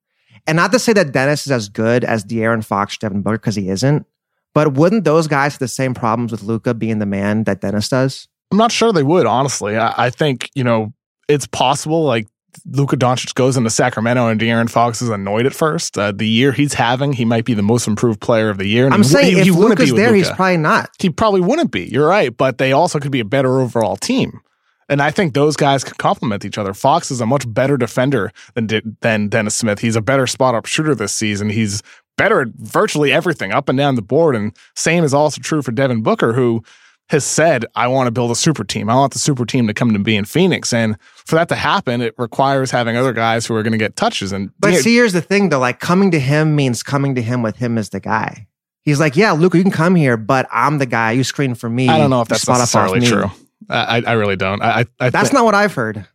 [0.46, 3.36] And not to say that Dennis is as good as De'Aaron Fox, or Devin Booker,
[3.36, 4.06] because he isn't.
[4.54, 7.88] But wouldn't those guys have the same problems with Luka being the man that Dennis
[7.88, 8.26] does?
[8.50, 9.76] I'm not sure they would, honestly.
[9.76, 10.92] I, I think, you know,
[11.28, 12.26] it's possible like
[12.66, 15.96] Luka Doncic goes into Sacramento and De'Aaron Fox is annoyed at first.
[15.96, 18.86] Uh, the year he's having, he might be the most improved player of the year.
[18.86, 20.90] and I'm he- saying he, he if wouldn't be Luka's with there, he's probably not.
[20.98, 21.84] he probably wouldn't be.
[21.84, 24.40] You're right, but they also could be a better overall team.
[24.88, 26.74] And I think those guys can complement each other.
[26.74, 29.78] Fox is a much better defender than than Dennis Smith.
[29.78, 31.48] He's a better spot up shooter this season.
[31.48, 31.80] He's
[32.18, 34.34] better at virtually everything up and down the board.
[34.34, 36.64] And same is also true for Devin Booker, who
[37.10, 38.88] has said, I want to build a super team.
[38.88, 40.72] I want the super team to come to be in Phoenix.
[40.72, 43.96] And for that to happen, it requires having other guys who are going to get
[43.96, 44.30] touches.
[44.30, 47.42] And But see, here's the thing though, like coming to him means coming to him
[47.42, 48.46] with him as the guy.
[48.82, 51.10] He's like, yeah, Luka, you can come here, but I'm the guy.
[51.12, 51.88] You screen for me.
[51.88, 53.30] I don't know if that's spot up off necessarily true.
[53.68, 54.62] I, I really don't.
[54.62, 56.06] I, I, That's thi- not what I've heard.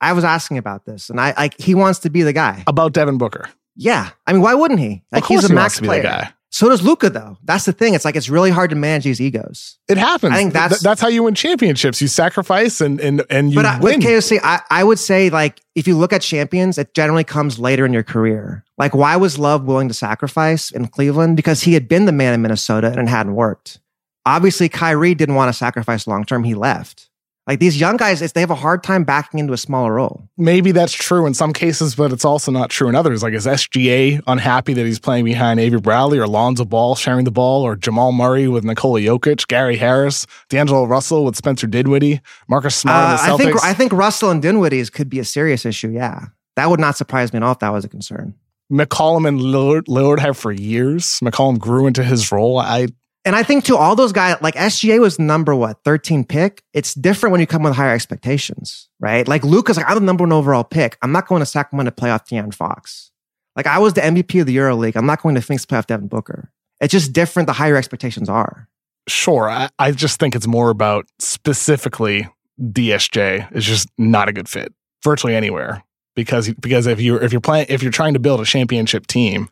[0.00, 2.62] I was asking about this, and I like he wants to be the guy.
[2.66, 3.48] about Devin Booker.
[3.76, 5.02] Yeah, I mean, why wouldn't he?
[5.10, 6.32] Like he's a he max be player.
[6.54, 7.36] So does Luka, though.
[7.42, 7.94] That's the thing.
[7.94, 9.76] It's like it's really hard to manage these egos.
[9.88, 10.34] It happens.
[10.34, 12.00] I think Th- that's- that's how you win championships.
[12.00, 13.98] You sacrifice and and and you but uh, I, win.
[13.98, 17.58] with KOC, I, I would say like if you look at champions, it generally comes
[17.58, 18.64] later in your career.
[18.78, 21.34] Like why was Love willing to sacrifice in Cleveland?
[21.36, 23.80] Because he had been the man in Minnesota and it hadn't worked.
[24.24, 26.44] Obviously, Kyrie didn't want to sacrifice long term.
[26.44, 27.10] He left.
[27.46, 30.26] Like these young guys, it's, they have a hard time backing into a smaller role.
[30.38, 33.22] Maybe that's true in some cases, but it's also not true in others.
[33.22, 37.30] Like is SGA unhappy that he's playing behind Avery Bradley or Lonzo Ball sharing the
[37.30, 42.76] ball, or Jamal Murray with Nikola Jokic, Gary Harris, D'Angelo Russell with Spencer Dinwiddie, Marcus
[42.76, 45.90] Smart Uh, I think I think Russell and Dinwiddie's could be a serious issue.
[45.90, 46.26] Yeah,
[46.56, 48.34] that would not surprise me at all if that was a concern.
[48.72, 51.20] McCollum and Lillard, Lillard have for years.
[51.22, 52.58] McCollum grew into his role.
[52.58, 52.88] I
[53.24, 56.62] And I think to all those guys, like SGA was number what, 13 pick.
[56.74, 59.26] It's different when you come with higher expectations, right?
[59.26, 60.98] Like Luka's like, I'm the number one overall pick.
[61.00, 63.10] I'm not going to Sacramento to play off De'Aaron Fox.
[63.56, 64.96] Like I was the MVP of the EuroLeague.
[64.96, 66.50] I'm not going to Phoenix play off Devin Booker.
[66.80, 68.68] It's just different the higher expectations are.
[69.08, 69.48] sure.
[69.48, 72.28] I, I just think it's more about specifically
[72.60, 75.82] DSJ is just not a good fit virtually anywhere
[76.14, 79.48] because because if you if you're playing if you're trying to build a championship team,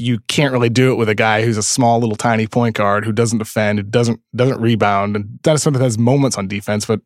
[0.00, 3.04] you can't really do it with a guy who's a small little tiny point guard
[3.04, 7.00] who doesn't defend, who doesn't doesn't rebound, and Dennis Smith has moments on defense, but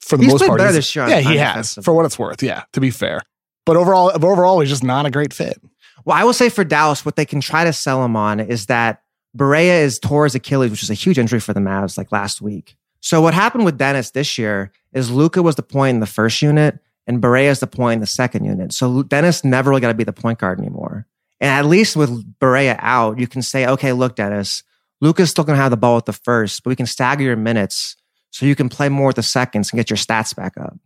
[0.00, 2.42] for the He's most part, better this year yeah, he has for what it's worth.
[2.42, 3.22] Yeah, to be fair,
[3.64, 5.60] but overall, but overall, he's just not a great fit.
[6.04, 8.66] Well, I will say for Dallas, what they can try to sell him on is
[8.66, 9.02] that
[9.36, 12.42] Barea is tore his Achilles, which is a huge injury for the Mavs like last
[12.42, 12.76] week.
[13.00, 16.40] So what happened with Dennis this year is Luka was the point in the first
[16.40, 18.72] unit and Barea is the point in the second unit.
[18.72, 20.83] So Dennis never really got to be the point guard anymore.
[21.40, 24.62] And at least with Barea out, you can say, okay, look, Dennis,
[25.00, 27.36] Luka's still going to have the ball with the first, but we can stagger your
[27.36, 27.96] minutes
[28.30, 30.76] so you can play more with the seconds and get your stats back up.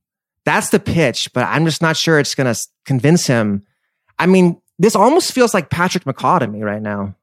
[0.44, 3.64] That's the pitch, but I'm just not sure it's going to convince him.
[4.18, 7.14] I mean, this almost feels like Patrick McCaw to me right now,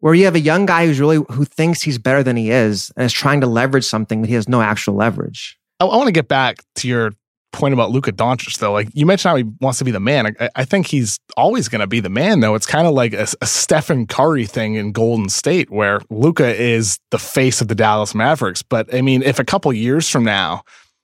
[0.00, 2.92] where you have a young guy who's really who thinks he's better than he is
[2.96, 5.58] and is trying to leverage something, that he has no actual leverage.
[5.80, 7.12] I, I want to get back to your
[7.54, 8.72] point about Luka Doncic, though.
[8.72, 10.34] Like you mentioned how he wants to be the man.
[10.38, 12.54] I, I think he's always going to be the man, though.
[12.54, 16.98] It's kind of like a, a Stephen Curry thing in Golden State, where Luka is
[17.10, 18.62] the face of the Dallas Mavericks.
[18.62, 20.62] But I mean, if a couple years from now,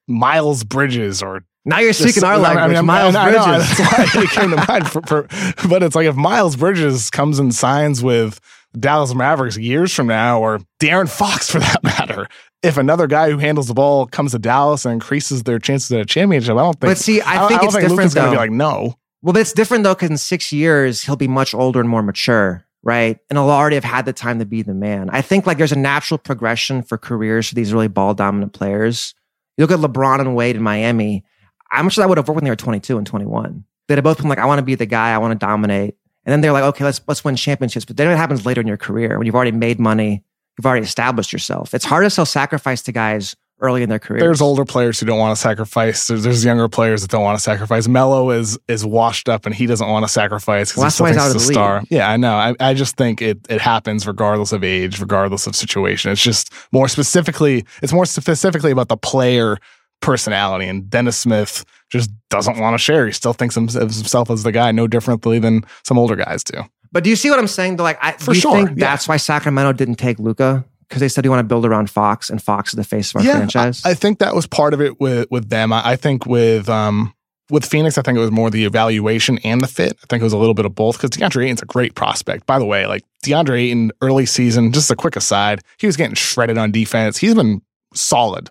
[0.09, 3.79] Miles Bridges or Now you're speaking our I mean, language, I'm- Miles I know, Bridges.
[3.79, 4.89] that's why it came to mind.
[4.91, 8.41] For, for, but it's like if Miles Bridges comes and signs with
[8.79, 12.27] Dallas Mavericks years from now, or De'Aaron Fox for that matter,
[12.63, 16.01] if another guy who handles the ball comes to Dallas and increases their chances at
[16.01, 16.91] a championship, I don't think.
[16.91, 18.33] But see, I don't- think don't it's think different Luka's gonna though.
[18.33, 18.95] be like, no.
[19.23, 22.65] Well, it's different though, because in six years he'll be much older and more mature,
[22.83, 23.19] right?
[23.29, 25.11] And he'll already have had the time to be the man.
[25.11, 29.15] I think like there's a natural progression for careers for these really ball dominant players.
[29.59, 31.25] You look at LeBron and Wade in Miami.
[31.73, 33.65] I'm sure that would have worked when they were 22 and 21.
[33.89, 35.97] They'd have both been like, I want to be the guy, I want to dominate.
[36.25, 37.85] And then they're like, okay, let's let's win championships.
[37.85, 40.23] But then it happens later in your career when you've already made money,
[40.59, 41.75] you've already established yourself.
[41.75, 44.21] It's hard to sell sacrifice to guys early in their career.
[44.21, 46.07] There's older players who don't want to sacrifice.
[46.07, 47.89] There's, there's younger players that don't want to sacrifice.
[47.89, 51.17] Melo is is washed up and he doesn't want to sacrifice Well, because he he's
[51.17, 51.89] out of the a league.
[51.91, 52.35] Yeah, I know.
[52.35, 56.11] I, I just think it it happens regardless of age, regardless of situation.
[56.11, 59.59] It's just more specifically, it's more specifically about the player
[60.01, 60.67] personality.
[60.67, 63.07] And Dennis Smith just doesn't want to share.
[63.07, 66.63] He still thinks of himself as the guy, no differently than some older guys do.
[66.93, 67.77] But do you see what I'm saying?
[67.77, 68.91] Though, like, I, For do you sure, think yeah.
[68.91, 72.31] that's why Sacramento didn't take Luka because they said you want to build around Fox,
[72.31, 73.81] and Fox is the face of our franchise.
[73.85, 75.73] I, I think that was part of it with with them.
[75.73, 77.15] I, I think with um
[77.49, 79.97] with Phoenix, I think it was more the evaluation and the fit.
[80.03, 82.47] I think it was a little bit of both because DeAndre Ayton's a great prospect.
[82.47, 86.15] By the way, like DeAndre Ayton, early season, just a quick aside, he was getting
[86.15, 87.19] shredded on defense.
[87.19, 87.63] He's been
[87.95, 88.51] solid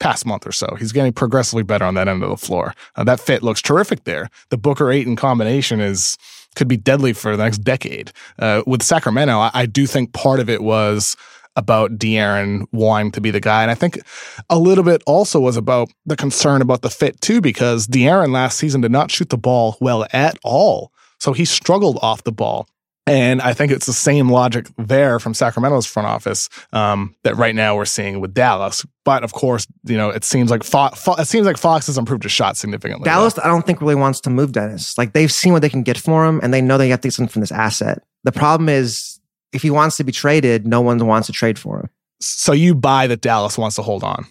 [0.00, 0.76] past month or so.
[0.78, 2.74] He's getting progressively better on that end of the floor.
[2.96, 4.28] Uh, that fit looks terrific there.
[4.50, 6.16] The Booker Ayton combination is
[6.56, 8.12] could be deadly for the next decade.
[8.38, 11.16] Uh, with Sacramento, I, I do think part of it was
[11.56, 13.62] about De'Aaron wanting to be the guy.
[13.62, 13.98] And I think
[14.50, 18.58] a little bit also was about the concern about the fit too, because De'Aaron last
[18.58, 20.92] season did not shoot the ball well at all.
[21.18, 22.68] So he struggled off the ball.
[23.06, 27.54] And I think it's the same logic there from Sacramento's front office um, that right
[27.54, 28.86] now we're seeing with Dallas.
[29.04, 31.98] But of course, you know, it seems like Fo- Fo- it seems like Fox has
[31.98, 33.04] improved his shot significantly.
[33.04, 34.96] Dallas, I don't think really wants to move Dennis.
[34.96, 37.08] Like they've seen what they can get for him, and they know they have to
[37.08, 38.02] get something from this asset.
[38.22, 39.20] The problem is,
[39.52, 41.90] if he wants to be traded, no one wants to trade for him.
[42.20, 44.24] So you buy that Dallas wants to hold on.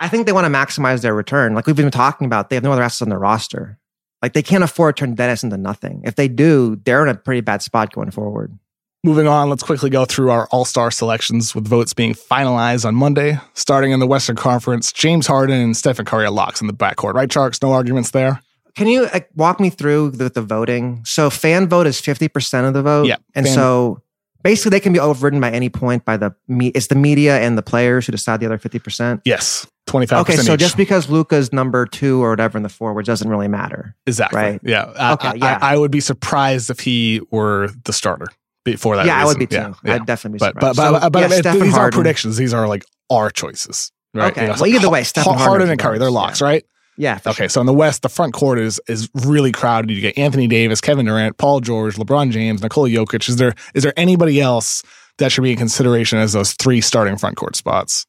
[0.00, 1.54] I think they want to maximize their return.
[1.54, 3.78] Like we've been talking about, they have no other assets on their roster.
[4.22, 6.02] Like they can't afford to turn Dennis into nothing.
[6.04, 8.58] If they do, they're in a pretty bad spot going forward.
[9.04, 12.96] Moving on, let's quickly go through our All Star selections with votes being finalized on
[12.96, 13.38] Monday.
[13.54, 17.14] Starting in the Western Conference, James Harden and Stephen Curry are locks in the backcourt,
[17.14, 17.62] right, Tjarks?
[17.62, 18.40] No arguments there.
[18.74, 21.02] Can you like, walk me through the, the voting?
[21.04, 23.06] So fan vote is 50% of the vote.
[23.06, 24.02] Yeah, And fan- so
[24.42, 27.56] basically they can be overridden by any point by the me it's the media and
[27.58, 29.20] the players who decide the other 50%.
[29.24, 30.60] Yes, twenty five Okay, so each.
[30.60, 33.94] just because Luka's number two or whatever in the forward doesn't really matter.
[34.06, 34.60] exactly, right.
[34.62, 35.58] Yeah, Okay, I- yeah.
[35.62, 38.26] I, I would be surprised if he were the starter
[38.64, 39.06] before that.
[39.06, 39.56] yeah, I would be too.
[39.56, 39.94] Yeah, yeah.
[39.94, 40.76] I'd definitely be but surprised.
[40.76, 42.36] but but, So, but yeah, I mean, Stephen these aren't predictions.
[42.36, 43.90] These are like our choices.
[44.14, 44.32] Right?
[44.32, 44.42] Okay.
[44.42, 46.14] You know, Well, either way, Stephen Harden Harden and Curry, votes, they're yeah.
[46.14, 46.64] locks, right?
[46.98, 47.20] Yeah.
[47.24, 47.48] Okay, sure.
[47.48, 49.90] so in the West, the front court is is really crowded.
[49.90, 53.28] You get Anthony Davis, Kevin Durant, Paul George, LeBron James, Nikola Jokic.
[53.28, 54.82] Is there is there anybody else
[55.18, 58.04] that should be in consideration as those three starting front court spots?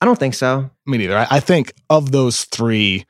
[0.00, 0.70] I don't think so.
[0.86, 1.18] Me neither.
[1.18, 3.04] I, I think of those three,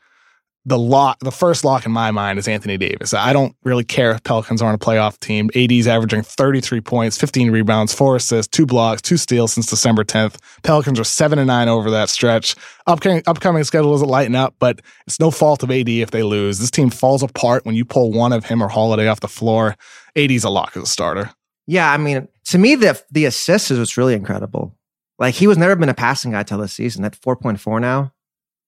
[0.67, 3.13] the lock, the first lock in my mind is Anthony Davis.
[3.13, 5.51] I don't really care if Pelicans aren't a playoff team.
[5.55, 10.37] AD's averaging 33 points, 15 rebounds, four assists, two blocks, two steals since December 10th.
[10.63, 12.57] Pelicans are seven and nine over that stretch.
[12.87, 16.59] Upcoming upcoming schedule doesn't lighten up, but it's no fault of AD if they lose.
[16.59, 19.77] This team falls apart when you pull one of him or Holiday off the floor.
[20.17, 21.31] AD's a lock as a starter.
[21.67, 24.79] Yeah, I mean, to me, the the assist is what's really incredible.
[25.19, 27.05] Like he was never been a passing guy till this season.
[27.05, 28.14] At four point four now,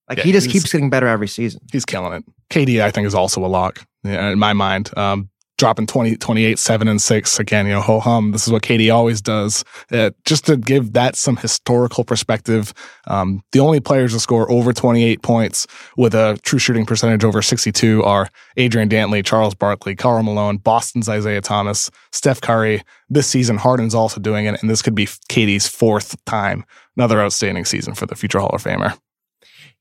[0.08, 1.60] like Yeah, he just keeps getting better every season.
[1.72, 2.24] He's killing it.
[2.50, 4.96] KD, I think, is also a lock yeah, in my mind.
[4.96, 7.38] Um, dropping 20, 28, 7 and 6.
[7.40, 8.32] Again, you know, ho hum.
[8.32, 9.64] This is what KD always does.
[9.90, 12.74] Uh, just to give that some historical perspective,
[13.06, 15.66] um, the only players to score over 28 points
[15.96, 21.08] with a true shooting percentage over 62 are Adrian Dantley, Charles Barkley, Karl Malone, Boston's
[21.08, 22.82] Isaiah Thomas, Steph Curry.
[23.08, 26.64] This season, Harden's also doing it, and this could be KD's fourth time.
[26.96, 28.98] Another outstanding season for the future Hall of Famer.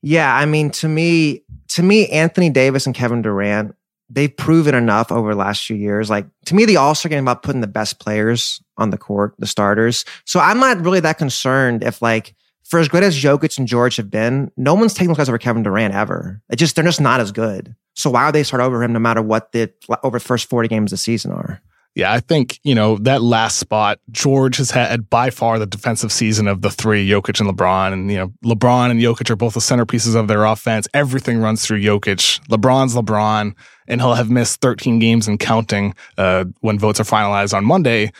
[0.02, 3.74] Yeah, I mean, to me, to me, Anthony Davis and Kevin Durant
[4.08, 6.08] they've proven enough over the last few years.
[6.08, 9.34] Like to me, the All Star game about putting the best players on the court,
[9.38, 10.04] the starters.
[10.24, 13.96] So I'm not really that concerned if like for as good as Jokic and George
[13.96, 16.40] have been, no one's taking those guys over Kevin Durant ever.
[16.50, 17.74] It just they're just not as good.
[17.94, 20.68] So why would they start over him no matter what the over the first 40
[20.68, 21.60] games of the season are?
[21.96, 26.12] Yeah, I think, you know, that last spot, George has had by far the defensive
[26.12, 27.94] season of the three, Jokic and LeBron.
[27.94, 30.86] And, you know, LeBron and Jokic are both the centerpieces of their offense.
[30.92, 32.38] Everything runs through Jokic.
[32.48, 33.54] LeBron's LeBron,
[33.88, 38.12] and he'll have missed 13 games and counting uh, when votes are finalized on Monday.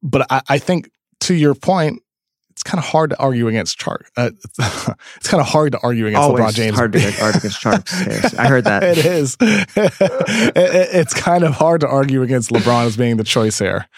[0.00, 0.88] But I, I think
[1.22, 2.00] to your point,
[2.54, 4.04] it's kind of hard to argue against Chark.
[4.16, 4.30] Uh,
[5.16, 6.76] it's kind of hard to argue against Always LeBron James.
[6.76, 8.38] Hard to argue against Chark.
[8.38, 8.84] I heard that.
[8.84, 9.36] it is.
[9.40, 9.92] it,
[10.54, 13.88] it's kind of hard to argue against LeBron as being the choice here.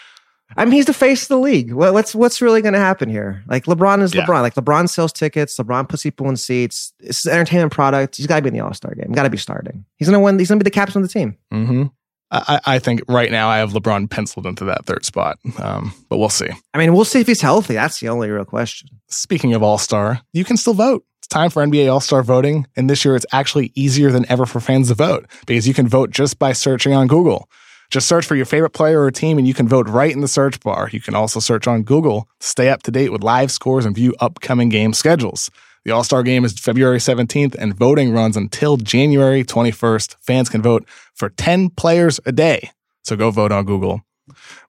[0.55, 1.71] I mean, he's the face of the league.
[1.71, 3.43] What's what's really going to happen here?
[3.47, 4.25] Like LeBron is yeah.
[4.25, 4.41] LeBron.
[4.41, 5.55] Like LeBron sells tickets.
[5.57, 6.93] LeBron puts people in seats.
[6.99, 8.15] It's an entertainment product.
[8.15, 9.11] He's got to be in the All Star game.
[9.11, 9.85] Got to be starting.
[9.97, 10.39] He's going to win.
[10.39, 11.37] He's going to be the captain of the team.
[11.53, 11.83] Mm-hmm.
[12.29, 16.17] I, I, think right now I have LeBron penciled into that third spot, um, but
[16.17, 16.49] we'll see.
[16.73, 17.75] I mean, we'll see if he's healthy.
[17.75, 18.89] That's the only real question.
[19.07, 21.05] Speaking of All Star, you can still vote.
[21.19, 24.45] It's time for NBA All Star voting, and this year it's actually easier than ever
[24.45, 27.49] for fans to vote because you can vote just by searching on Google.
[27.89, 30.27] Just search for your favorite player or team, and you can vote right in the
[30.27, 30.89] search bar.
[30.91, 33.95] You can also search on Google to stay up to date with live scores and
[33.95, 35.49] view upcoming game schedules.
[35.87, 40.17] The All Star game is February 17th, and voting runs until January 21st.
[40.19, 42.71] Fans can vote for 10 players a day.
[43.05, 44.01] So go vote on Google.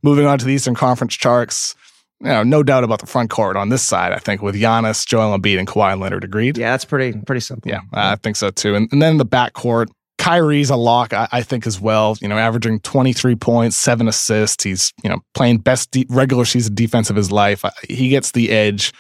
[0.01, 1.75] Moving on to the Eastern Conference charts.
[2.21, 5.05] You know, no doubt about the front court on this side, I think, with Giannis,
[5.05, 6.57] Joel Embiid, and Kawhi Leonard agreed.
[6.57, 7.69] Yeah, that's pretty pretty simple.
[7.69, 8.77] Yeah, I think so too.
[8.77, 12.17] And, and then the backcourt, Kyrie's a lock, I, I, think, as well.
[12.21, 14.63] You know, averaging 23 points, seven assists.
[14.63, 17.65] He's, you know, playing best de- regular season defense of his life.
[17.89, 18.93] He gets the edge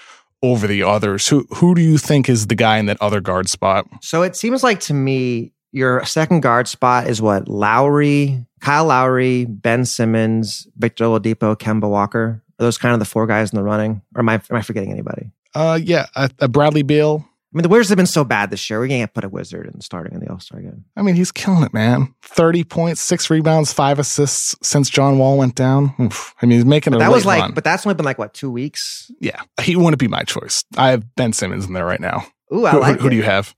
[0.42, 1.28] over the others.
[1.28, 3.86] Who who do you think is the guy in that other guard spot?
[4.00, 9.44] So it seems like to me, your second guard spot is what Lowry, Kyle Lowry,
[9.44, 12.42] Ben Simmons, Victor Oladipo, Kemba Walker.
[12.58, 14.02] Are those kind of the four guys in the running?
[14.14, 15.30] Or am I am I forgetting anybody?
[15.54, 17.27] Uh, yeah, uh, uh Bradley Beal.
[17.52, 18.78] I mean, the Wizards have been so bad this year.
[18.78, 20.84] We can't put a Wizard in starting in the All Star game.
[20.96, 22.14] I mean, he's killing it, man.
[22.20, 25.94] Thirty points, six rebounds, five assists since John Wall went down.
[25.98, 26.34] Oof.
[26.42, 27.54] I mean, he's making but that was like, run.
[27.54, 29.10] but that's only been like what two weeks.
[29.18, 30.62] Yeah, he wouldn't be my choice.
[30.76, 32.26] I have Ben Simmons in there right now.
[32.54, 32.96] Ooh, I who, like.
[32.96, 33.54] Who, who do you have?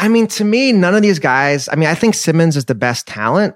[0.00, 1.68] I mean, to me, none of these guys.
[1.70, 3.54] I mean, I think Simmons is the best talent,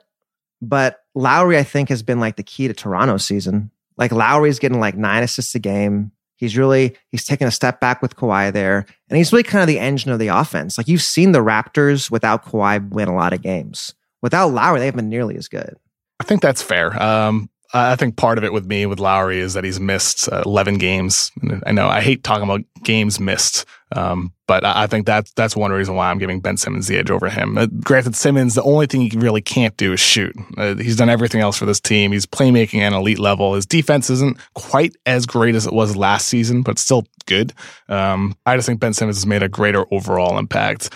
[0.63, 3.73] but Lowry, I think, has been like the key to Toronto season.
[3.97, 6.13] Like Lowry's getting like nine assists a game.
[6.37, 9.69] He's really he's taking a step back with Kawhi there, and he's really kind of
[9.69, 10.79] the engine of the offense.
[10.79, 13.95] Like you've seen the Raptors without Kawhi win a lot of games.
[14.23, 15.77] Without Lowry, they haven't been nearly as good.
[16.21, 17.01] I think that's fair.
[17.01, 20.43] Um, I think part of it with me with Lowry is that he's missed uh,
[20.47, 21.31] 11 games.
[21.65, 25.73] I know I hate talking about games missed, um, but I think that's that's one
[25.73, 27.57] reason why I'm giving Ben Simmons the edge over him.
[27.59, 30.35] Uh, granted, Simmons, the only thing he really can't do is shoot.
[30.57, 32.13] Uh, he's done everything else for this team.
[32.13, 33.55] He's playmaking at an elite level.
[33.55, 37.53] His defense isn't quite as great as it was last season, but still good.
[37.89, 40.91] Um, I just think Ben Simmons has made a greater overall impact.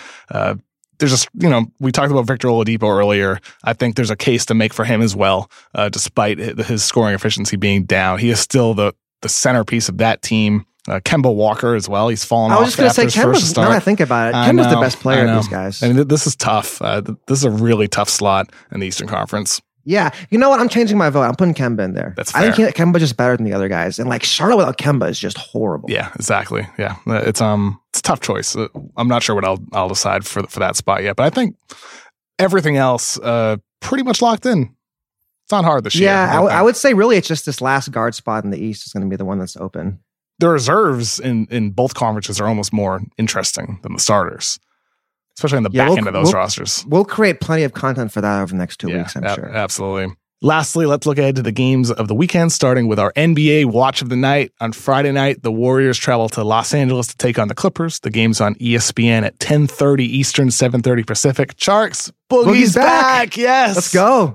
[1.01, 3.39] There's a you know we talked about Victor Oladipo earlier.
[3.63, 7.15] I think there's a case to make for him as well, uh, despite his scoring
[7.15, 8.19] efficiency being down.
[8.19, 10.65] He is still the the centerpiece of that team.
[10.87, 12.07] Uh, Kemba Walker as well.
[12.07, 12.51] He's fallen.
[12.51, 12.57] Off.
[12.57, 13.55] I was just going to say Kemba's.
[13.57, 15.81] Now I think about it, Kemba's the best player of these guys.
[15.83, 16.81] I mean, this is tough.
[16.81, 19.61] Uh, this is a really tough slot in the Eastern Conference.
[19.83, 20.59] Yeah, you know what?
[20.59, 21.23] I'm changing my vote.
[21.23, 22.13] I'm putting Kemba in there.
[22.15, 22.51] That's fair.
[22.51, 25.19] I think Kemba just better than the other guys, and like Charlotte without Kemba is
[25.19, 25.89] just horrible.
[25.89, 26.67] Yeah, exactly.
[26.77, 28.55] Yeah, uh, it's um, it's tough choice.
[28.55, 31.29] Uh, I'm not sure what I'll I'll decide for for that spot yet, but I
[31.29, 31.55] think
[32.39, 34.75] everything else uh pretty much locked in.
[35.43, 36.09] It's not hard this year.
[36.09, 38.57] Yeah, I, w- I would say really it's just this last guard spot in the
[38.57, 39.99] East is going to be the one that's open.
[40.39, 44.59] The reserves in in both conferences are almost more interesting than the starters
[45.37, 46.85] especially on the yeah, back we'll, end of those we'll, rosters.
[46.87, 49.33] We'll create plenty of content for that over the next two yeah, weeks, I'm a-
[49.33, 49.49] sure.
[49.49, 50.15] Absolutely.
[50.43, 54.01] Lastly, let's look ahead to the games of the weekend, starting with our NBA watch
[54.01, 54.51] of the night.
[54.59, 57.99] On Friday night, the Warriors travel to Los Angeles to take on the Clippers.
[57.99, 61.55] The game's on ESPN at 10.30 Eastern, 7.30 Pacific.
[61.57, 63.29] Tjarks, Boogie's, Boogie's back.
[63.29, 63.37] back.
[63.37, 63.75] Yes.
[63.75, 64.33] Let's go.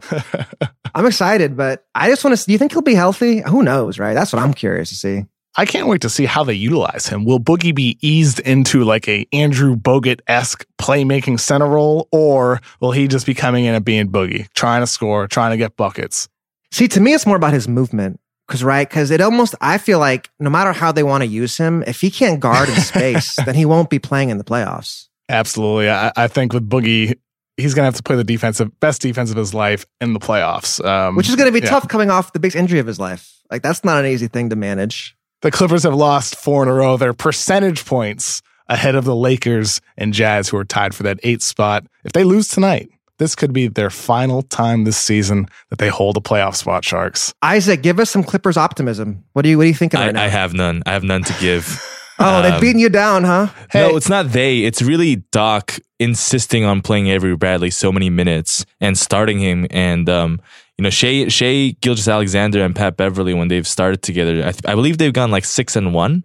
[0.94, 2.46] I'm excited, but I just want to, see.
[2.46, 3.40] do you think he'll be healthy?
[3.40, 4.14] Who knows, right?
[4.14, 5.24] That's what I'm curious to see.
[5.59, 7.24] I can't wait to see how they utilize him.
[7.24, 12.92] Will Boogie be eased into like a Andrew Bogut esque playmaking center role, or will
[12.92, 16.28] he just be coming in and being Boogie, trying to score, trying to get buckets?
[16.72, 18.20] See, to me, it's more about his movement.
[18.48, 21.57] Cause right, cause it almost I feel like no matter how they want to use
[21.57, 25.09] him, if he can't guard in space, then he won't be playing in the playoffs.
[25.28, 25.90] Absolutely.
[25.90, 27.18] I, I think with Boogie,
[27.57, 30.84] he's gonna have to play the defensive best defense of his life in the playoffs.
[30.84, 31.70] Um, Which is gonna be yeah.
[31.70, 33.32] tough coming off the biggest injury of his life.
[33.50, 35.16] Like that's not an easy thing to manage.
[35.43, 36.97] The Clippers have lost four in a row.
[36.97, 41.43] They're percentage points ahead of the Lakers and Jazz, who are tied for that eighth
[41.43, 41.84] spot.
[42.05, 46.16] If they lose tonight, this could be their final time this season that they hold
[46.16, 47.32] a playoff spot, Tjarks.
[47.43, 49.24] Isaac, give us some Clippers optimism.
[49.34, 50.24] What do you what are you thinking I, right now?
[50.24, 50.82] I have none.
[50.87, 51.80] I have none to give.
[52.18, 53.49] oh, they've Um, beaten you down, huh?
[53.70, 53.89] Hey.
[53.89, 54.61] No, it's not they.
[54.64, 59.66] It's really Doc insisting on playing Avery Bradley so many minutes and starting him.
[59.70, 60.41] And um,
[60.79, 64.74] you know, Shai Shai Gilgeous-Alexander and Pat Beverley when they've started together, I, th- I
[64.74, 66.24] believe they've gone like six and one.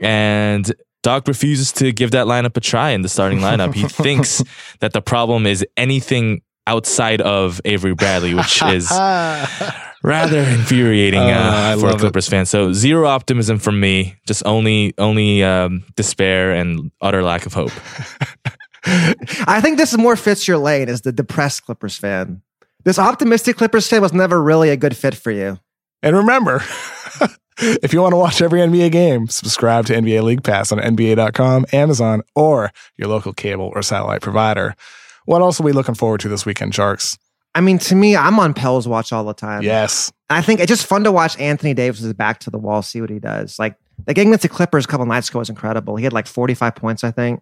[0.00, 0.72] And
[1.02, 3.74] Doc refuses to give that lineup a try in the starting lineup.
[3.74, 4.42] He thinks
[4.80, 8.90] that the problem is anything outside of Avery Bradley, which is
[10.02, 12.00] rather infuriating Uh, uh, for a love it.
[12.00, 12.46] Clippers fan.
[12.46, 14.16] So zero optimism from me.
[14.26, 17.72] Just only only um, despair and utter lack of hope.
[18.86, 22.42] I think this is more fits your lane as the depressed Clippers fan.
[22.84, 25.58] This optimistic Clippers fan was never really a good fit for you.
[26.02, 26.56] And remember,
[27.58, 31.64] if you want to watch every NBA game, subscribe to NBA League Pass on NBA.com,
[31.72, 34.76] Amazon, or your local cable or satellite provider.
[35.24, 37.16] What else are we looking forward to this weekend, Tjarks?
[37.54, 39.62] I mean, to me, I'm on Pell's watch all the time.
[39.62, 40.12] Yes.
[40.28, 43.10] I think it's just fun to watch Anthony Davis' back to the wall, see what
[43.10, 43.58] he does.
[43.58, 45.96] Like the game against the Clippers a couple nights ago was incredible.
[45.96, 47.40] He had like 45 points, I think.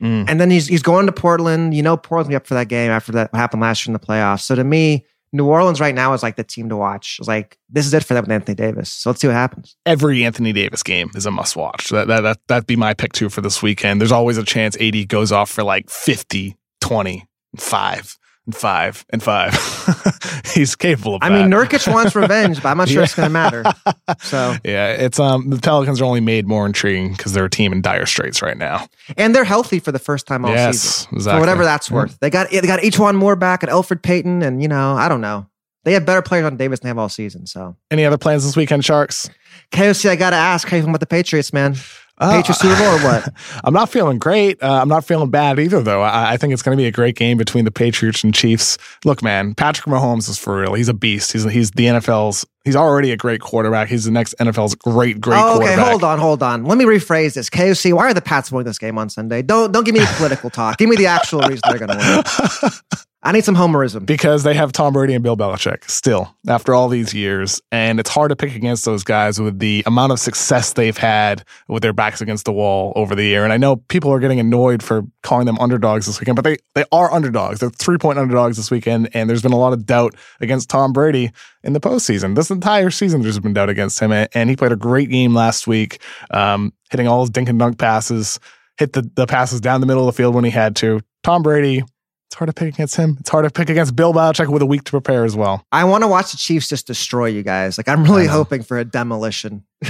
[0.00, 0.26] Mm.
[0.28, 1.74] And then he's he's going to Portland.
[1.74, 4.06] You know, Portland's gonna up for that game after that happened last year in the
[4.06, 4.40] playoffs.
[4.40, 7.16] So to me, New Orleans right now is like the team to watch.
[7.18, 8.90] It's like this is it for them with Anthony Davis.
[8.90, 9.76] So let's see what happens.
[9.84, 11.88] Every Anthony Davis game is a must watch.
[11.88, 14.00] That, that, that, that'd be my pick too for this weekend.
[14.00, 17.26] There's always a chance AD goes off for like 50, 20,
[17.56, 20.42] 5, and 5, and 5.
[20.54, 21.34] He's capable of I that.
[21.34, 23.62] mean, Nurkic wants revenge, but I'm not sure it's gonna matter.
[24.20, 27.72] So Yeah, it's um the Pelicans are only made more intriguing because they're a team
[27.72, 28.86] in dire straits right now.
[29.16, 31.16] and they're healthy for the first time all yes, season.
[31.16, 31.36] exactly.
[31.36, 32.18] For whatever that's worth.
[32.20, 35.20] They got they got E'Twaun Moore back at Elfrid Payton, and you know, I don't
[35.20, 35.46] know.
[35.84, 37.46] They have better players on Davis than they have all season.
[37.46, 39.28] So Any other plans this weekend, Tjarks?
[39.72, 41.76] KOC, I gotta ask, how you feeling about the Patriots, man?
[42.18, 43.32] Uh, Patriots Super Bowl or what?
[43.64, 44.62] I'm not feeling great.
[44.62, 46.02] Uh, I'm not feeling bad either, though.
[46.02, 48.78] I, I think it's going to be a great game between the Patriots and Chiefs.
[49.04, 50.74] Look, man, Patrick Mahomes is for real.
[50.74, 51.32] He's a beast.
[51.32, 52.46] He's he's the NFL's.
[52.66, 53.88] He's already a great quarterback.
[53.88, 55.88] He's the next NFL's great, great Oh, okay, quarterback.
[55.88, 56.64] hold on, hold on.
[56.64, 57.48] Let me rephrase this.
[57.48, 59.40] KOC, why are the Pats winning this game on Sunday?
[59.40, 60.76] Don't don't give me political talk.
[60.76, 62.22] Give me the actual reason they're going to
[62.62, 62.70] win.
[63.22, 64.06] I need some homerism.
[64.06, 67.60] because they have Tom Brady and Bill Belichick still after all these years.
[67.72, 71.42] And it's hard to pick against those guys with the amount of success they've had
[71.66, 73.42] with their backs against the wall over the year.
[73.42, 76.58] And I know people are getting annoyed for calling them underdogs this weekend, but they,
[76.76, 77.58] they are underdogs.
[77.58, 79.08] They're three point underdogs this weekend.
[79.12, 81.32] And there's been a lot of doubt against Tom Brady
[81.64, 82.36] in the postseason.
[82.36, 84.12] This entire season, there's been doubt against him.
[84.12, 86.00] And he played a great game last week,
[86.30, 88.40] um, hitting all his dink and dunk passes,
[88.78, 91.00] hit the, the passes down the middle of the field when he had to.
[91.22, 91.82] Tom Brady,
[92.28, 93.16] it's hard to pick against him.
[93.20, 95.64] It's hard to pick against Bill Belichick with a week to prepare as well.
[95.70, 97.78] I want to watch the Chiefs just destroy you guys.
[97.78, 99.64] Like I'm really hoping for a demolition.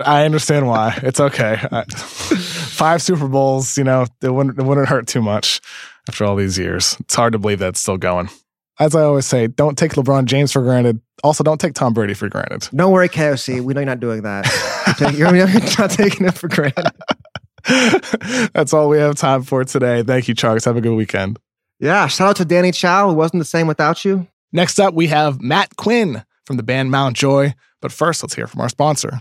[0.00, 0.98] I understand why.
[1.02, 1.56] It's okay.
[1.90, 5.60] Five Super Bowls, you know, it wouldn't, it wouldn't hurt too much
[6.08, 6.96] after all these years.
[7.00, 8.28] It's hard to believe that's still going.
[8.78, 11.00] As I always say, don't take LeBron James for granted.
[11.24, 12.68] Also, don't take Tom Brady for granted.
[12.76, 13.60] Don't worry, KOC.
[13.64, 14.44] We know you're not doing that.
[14.86, 16.90] You're, taking- you're, you're not taking it for granted.
[18.52, 20.02] that's all we have time for today.
[20.02, 20.64] Thank you, Charles.
[20.66, 21.38] Have a good weekend.
[21.80, 22.06] Yeah.
[22.06, 24.26] Shout out to Danny Chau, It wasn't the same without you.
[24.52, 27.16] Next up, we have Matt Quinn from the band Mt.
[27.16, 27.54] Joy.
[27.82, 29.20] But first, let's hear from our sponsor.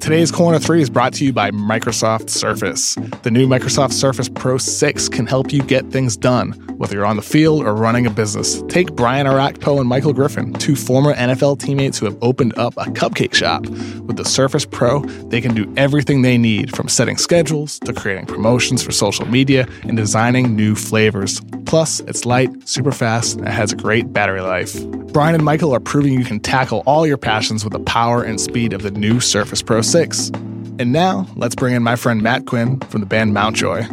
[0.00, 2.94] Today's Corner 3 is brought to you by Microsoft Surface.
[3.22, 7.16] The new Microsoft Surface Pro 6 can help you get things done, whether you're on
[7.16, 8.62] the field or running a business.
[8.68, 12.86] Take Brian Orakpo and Michael Griffin, two former NFL teammates who have opened up a
[12.86, 13.66] cupcake shop.
[13.66, 18.24] With the Surface Pro, they can do everything they need from setting schedules to creating
[18.24, 21.42] promotions for social media and designing new flavors.
[21.66, 24.82] Plus, it's light, super fast, and has a great battery life.
[25.12, 28.40] Brian and Michael are proving you can tackle all your passions with the power and
[28.40, 30.30] speed of the new Surface Pro 6.
[30.78, 33.56] And now, let's bring in my friend Matt Quinn from the band Mt.
[33.56, 33.88] Joy.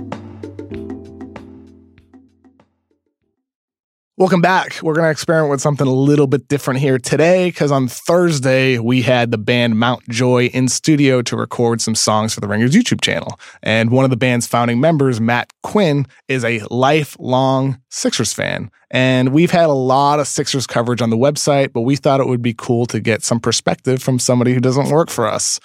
[4.15, 4.79] Welcome back.
[4.81, 8.77] We're going to experiment with something a little bit different here today because on Thursday,
[8.77, 10.07] we had the band Mt.
[10.09, 13.39] Joy in studio to record some songs for the Ringers YouTube channel.
[13.63, 18.69] And one of the band's founding members, Matt Quinn, is a lifelong Sixers fan.
[18.91, 22.27] And we've had a lot of Sixers coverage on the website, but we thought it
[22.27, 25.59] would be cool to get some perspective from somebody who doesn't work for us.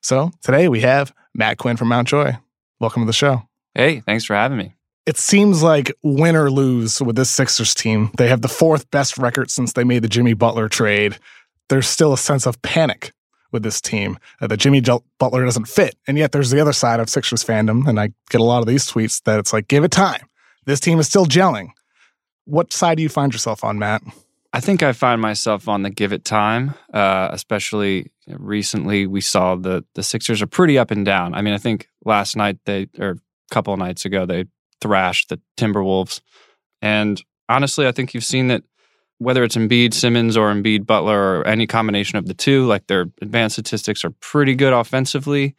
[0.00, 2.08] So today we have Matt Quinn from Mt.
[2.08, 2.38] Joy.
[2.80, 3.42] Welcome to the show.
[3.74, 4.74] Hey, thanks for having me
[5.08, 8.10] it seems like win or lose with this Sixers team.
[8.18, 11.16] They have the fourth best record since they made the Jimmy Butler trade.
[11.70, 13.14] There's still a sense of panic
[13.50, 15.96] with this team uh, that Jimmy Butler doesn't fit.
[16.06, 17.88] And yet there's the other side of Sixers fandom.
[17.88, 20.26] And I get a lot of these tweets that it's like, give it time.
[20.66, 21.70] This team is still gelling.
[22.44, 24.02] What side do you find yourself on, Matt?
[24.52, 29.06] I think I find myself on the give it time, uh, especially recently.
[29.06, 31.34] We saw the the Sixers are pretty up and down.
[31.34, 34.46] I mean, I think last night they or a couple of nights ago they
[34.80, 36.20] thrashed the Timberwolves.
[36.80, 38.62] And honestly, I think you've seen that
[39.18, 43.06] whether it's Embiid Simmons or Embiid Butler or any combination of the two, like their
[43.20, 45.56] advanced statistics are pretty good offensively.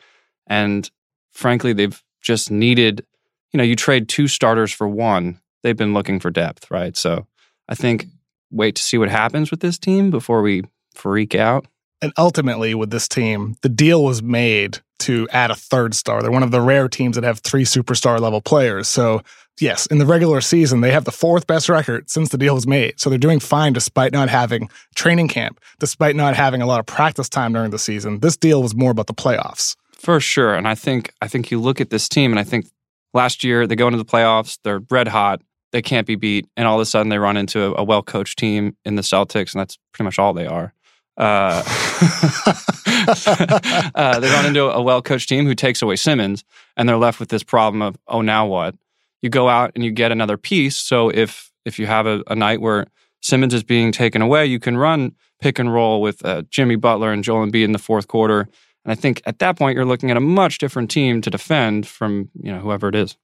[0.48, 0.90] And
[1.34, 3.06] frankly, they've just needed,
[3.52, 5.42] you know, you trade two starters for one.
[5.62, 6.96] They've been looking for depth, right?
[6.96, 7.28] So
[7.68, 8.08] I think
[8.52, 11.66] wait to see what happens with this team before we freak out.
[12.02, 16.22] And ultimately, with this team, the deal was made to add a third star.
[16.22, 18.88] They're one of the rare teams that have three superstar level players.
[18.88, 19.22] So,
[19.60, 22.68] yes, in the regular season, they have the fourth best record since the deal was
[22.68, 23.00] made.
[23.00, 26.86] So they're doing fine despite not having training camp, despite not having a lot of
[26.86, 28.20] practice time during the season.
[28.20, 29.76] This deal was more about the playoffs.
[29.94, 30.56] For sure.
[30.56, 32.68] And I think I think you look at this team and I think
[33.14, 35.42] last year they go into the playoffs, they're red hot,
[35.72, 38.02] they can't be beat, and all of a sudden they run into a, a well
[38.02, 40.74] coached team in the Celtics, and that's pretty much all they are.
[41.18, 41.64] Uh,
[43.96, 46.44] uh, they run into a well coached team who takes away Simmons,
[46.78, 48.76] and they're left with this problem of, oh, now what?
[49.22, 50.78] You go out and you get another piece.
[50.78, 52.88] So if if you have a, a night where
[53.22, 57.12] Simmons is being taken away, you can run pick and roll with uh, Jimmy Butler
[57.12, 58.42] and Joel Embiid in the fourth quarter.
[58.86, 61.88] And I think at that point you're looking at a much different team to defend
[61.88, 63.18] from you know whoever it is.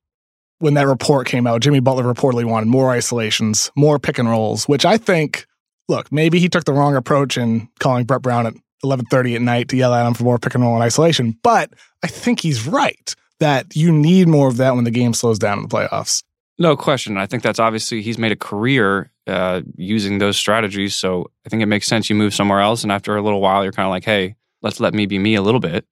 [0.60, 4.68] When that report came out, Jimmy Butler reportedly wanted more isolations, more pick and rolls,
[4.68, 5.46] which I think
[5.88, 8.54] look, maybe he took the wrong approach in calling Brett Brown at
[8.84, 11.72] 11:30 at night to yell at him for more pick and roll and isolation, but
[12.04, 15.58] I think he's right that you need more of that when the game slows down
[15.58, 16.24] in the playoffs.
[16.58, 17.18] No question.
[17.18, 20.96] I think that's obviously he's made a career uh, using those strategies.
[20.96, 23.64] So I think it makes sense you move somewhere else, and after a little while,
[23.64, 25.86] you're kind of like, hey, let's let me be me a little bit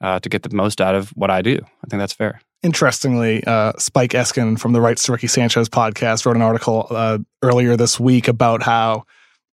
[0.00, 1.58] uh, to get the most out of what I do.
[1.62, 2.40] I think that's fair.
[2.64, 7.18] Interestingly, uh, Spike Eskin from the Rights to Ricky Sanchez podcast wrote an article uh,
[7.42, 9.04] earlier this week about how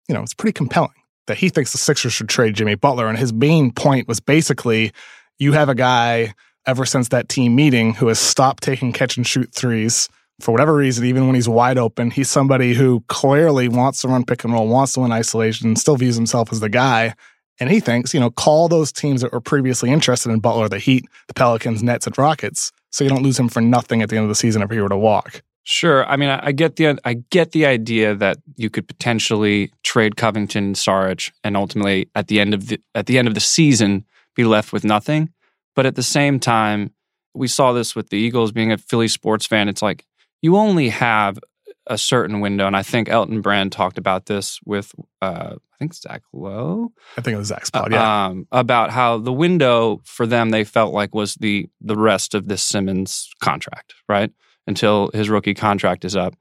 [0.09, 0.91] you know, it's pretty compelling
[1.27, 3.09] that he thinks the Sixers should trade Jimmy Butler.
[3.09, 4.93] And his main point was basically
[5.39, 6.35] you have a guy
[6.67, 10.09] ever since that team meeting who has stopped taking catch and shoot threes
[10.41, 12.11] for whatever reason, even when he's wide open.
[12.11, 15.97] He's somebody who clearly wants to run pick and roll, wants to win isolation, still
[15.97, 17.15] views himself as the guy.
[17.59, 20.79] And he thinks, you know, call those teams that were previously interested in Butler, the
[20.79, 24.17] Heat, the Pelicans, Nets, and Rockets, so you don't lose him for nothing at the
[24.17, 25.43] end of the season if he were to walk.
[25.69, 26.07] Sure.
[26.07, 30.75] I mean, I, get the I get the idea that you could potentially trade Covington,
[30.75, 34.05] Saric, and ultimately at the end of the at the end of the season
[34.37, 35.31] be left with nothing.
[35.75, 36.93] But at the same time,
[37.35, 39.69] we saw this with the Eagles being a Philly sports fan.
[39.69, 40.07] It's like
[40.41, 41.41] you only have
[41.89, 45.95] a certain window, and I think Elton Brand talked about this with uh, I think
[45.95, 46.93] Zach Lowe.
[47.17, 48.27] I think it was Zach's pod, yeah.
[48.27, 52.49] Um, about how the window for them they felt like was the the rest of
[52.49, 54.31] this Simmons contract, right?
[54.67, 56.35] until his rookie contract is up.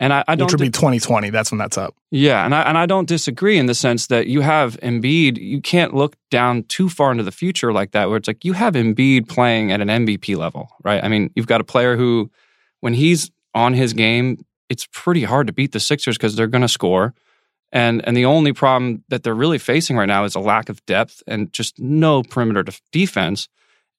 [0.00, 0.46] And I, I don't.
[0.46, 1.30] Which would be 2020.
[1.30, 1.96] That's when that's up.
[2.12, 5.38] Yeah, and I and I don't disagree in the sense that you have Embiid.
[5.38, 8.52] You can't look down too far into the future like that, where it's like you
[8.52, 11.02] have Embiid playing at an MVP level, right?
[11.02, 12.30] I mean, you've got a player who,
[12.78, 16.62] when he's on his game, it's pretty hard to beat the Sixers because they're going
[16.62, 17.12] to score,
[17.72, 20.84] and and the only problem that they're really facing right now is a lack of
[20.86, 23.48] depth and just no perimeter defense.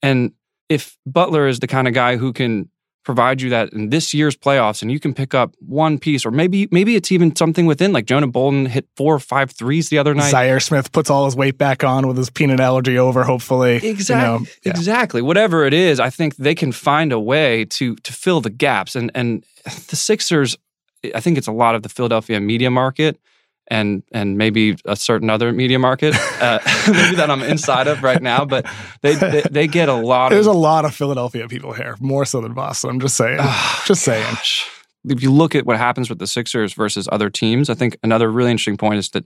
[0.01, 0.33] And
[0.69, 2.69] if Butler is the kind of guy who can
[3.05, 6.31] provide you that in this year's playoffs and you can pick up one piece or
[6.31, 9.97] maybe maybe it's even something within like Jonah Bolden hit four or five threes the
[9.97, 10.33] other night.
[10.33, 13.75] Zhaire Smith puts all his weight back on with his peanut allergy over hopefully.
[13.77, 14.15] Exactly.
[14.15, 14.71] You know, yeah.
[14.71, 15.21] Exactly.
[15.21, 18.95] Whatever it is, I think they can find a way to to fill the gaps
[18.95, 19.43] and and
[19.89, 20.57] the Sixers
[21.15, 23.19] I think it's a lot of the Philadelphia media market
[23.69, 28.21] and and maybe a certain other media market, uh, maybe that I'm inside of right
[28.21, 28.45] now.
[28.45, 28.65] But
[29.01, 30.29] they they, they get a lot.
[30.29, 32.89] There's of, a lot of Philadelphia people here, more so than Boston.
[32.89, 33.39] I'm just saying.
[33.85, 34.35] just saying.
[35.05, 38.29] If you look at what happens with the Sixers versus other teams, I think another
[38.29, 39.25] really interesting point is that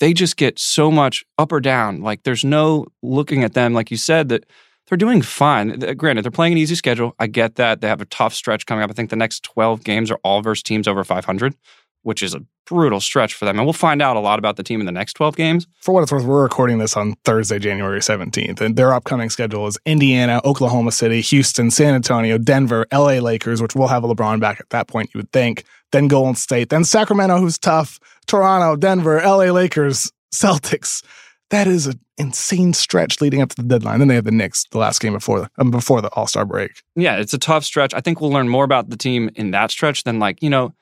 [0.00, 2.00] they just get so much up or down.
[2.00, 4.46] Like there's no looking at them, like you said, that
[4.88, 5.78] they're doing fine.
[5.96, 7.14] Granted, they're playing an easy schedule.
[7.18, 7.80] I get that.
[7.80, 8.90] They have a tough stretch coming up.
[8.90, 11.54] I think the next 12 games are all versus teams over 500
[12.02, 13.58] which is a brutal stretch for them.
[13.58, 15.66] And we'll find out a lot about the team in the next 12 games.
[15.80, 19.66] For what it's worth, we're recording this on Thursday, January 17th, and their upcoming schedule
[19.66, 24.40] is Indiana, Oklahoma City, Houston, San Antonio, Denver, LA Lakers, which will have a LeBron
[24.40, 28.76] back at that point, you would think, then Golden State, then Sacramento, who's tough, Toronto,
[28.76, 31.04] Denver, LA Lakers, Celtics.
[31.50, 33.98] That is an insane stretch leading up to the deadline.
[33.98, 36.46] Then they have the Knicks, the last game before the um, before the All Star
[36.46, 36.82] break.
[36.96, 37.92] Yeah, it's a tough stretch.
[37.92, 40.72] I think we'll learn more about the team in that stretch than like you know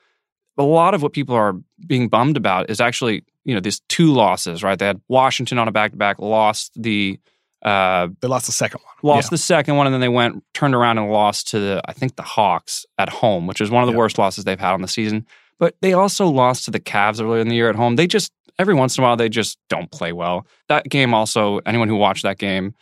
[0.61, 1.55] a lot of what people are
[1.87, 4.77] being bummed about is actually, you know, these two losses, right?
[4.77, 7.19] They had Washington on a back to back, lost the
[7.63, 9.15] uh, they lost the second one.
[9.15, 9.35] Lost yeah.
[9.35, 12.15] the second one, and then they went turned around and lost to the I think
[12.15, 13.99] the Hawks at home, which is one of the yeah.
[13.99, 15.25] worst losses they've had on the season.
[15.59, 17.95] But they also lost to the Cavs earlier in the year at home.
[17.95, 20.47] They just every once in a while they just don't play well.
[20.69, 22.73] That game also, anyone who watched that game,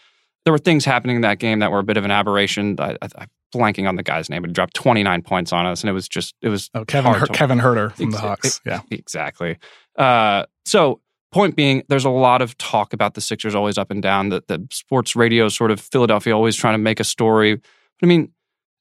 [0.45, 2.75] there were things happening in that game that were a bit of an aberration.
[2.79, 5.89] I, I, blanking on the guy's name, but he dropped 29 points on us, and
[5.89, 8.61] it was just it was oh Kevin Her- Kevin Huerter from Ex- the Hawks.
[8.65, 9.57] Yeah, exactly.
[9.97, 14.01] Uh, so point being, there's a lot of talk about the Sixers always up and
[14.01, 14.29] down.
[14.29, 17.55] That the sports radio sort of Philadelphia always trying to make a story.
[17.55, 17.63] But
[18.03, 18.31] I mean,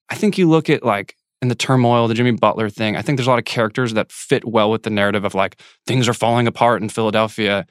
[0.08, 2.96] I think you look at like in the turmoil, the Jimmy Butler thing.
[2.96, 5.60] I think there's a lot of characters that fit well with the narrative of like
[5.86, 7.66] things are falling apart in Philadelphia.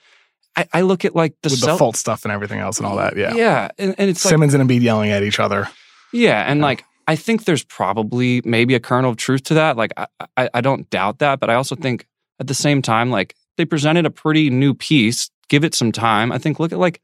[0.56, 2.98] I, I look at like the, with the Fultz stuff and everything else and all
[2.98, 3.16] that.
[3.16, 5.70] Yeah, yeah, and, and it's Simmons like, and Embiid yelling at each other.
[6.14, 9.78] Yeah, and like I think there's probably maybe a kernel of truth to that.
[9.78, 12.08] Like I, I, I don't doubt that, but I also think
[12.40, 15.30] at the same time, like they presented a pretty new piece.
[15.50, 16.32] Give it some time.
[16.32, 17.02] I think look at like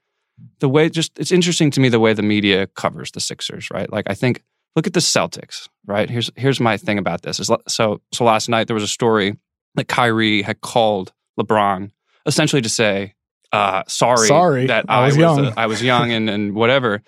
[0.60, 3.92] the way just it's interesting to me the way the media covers the Sixers, right?
[3.92, 4.44] Like I think
[4.76, 6.10] look at the Celtics, right?
[6.10, 7.40] Here's here's my thing about this.
[7.40, 9.38] Is so so last night there was a story
[9.76, 11.92] that Kyrie had called LeBron
[12.26, 13.14] essentially to say,
[13.52, 16.56] uh, sorry, sorry that I, I was, was young, uh, I was young and and
[16.56, 17.02] whatever.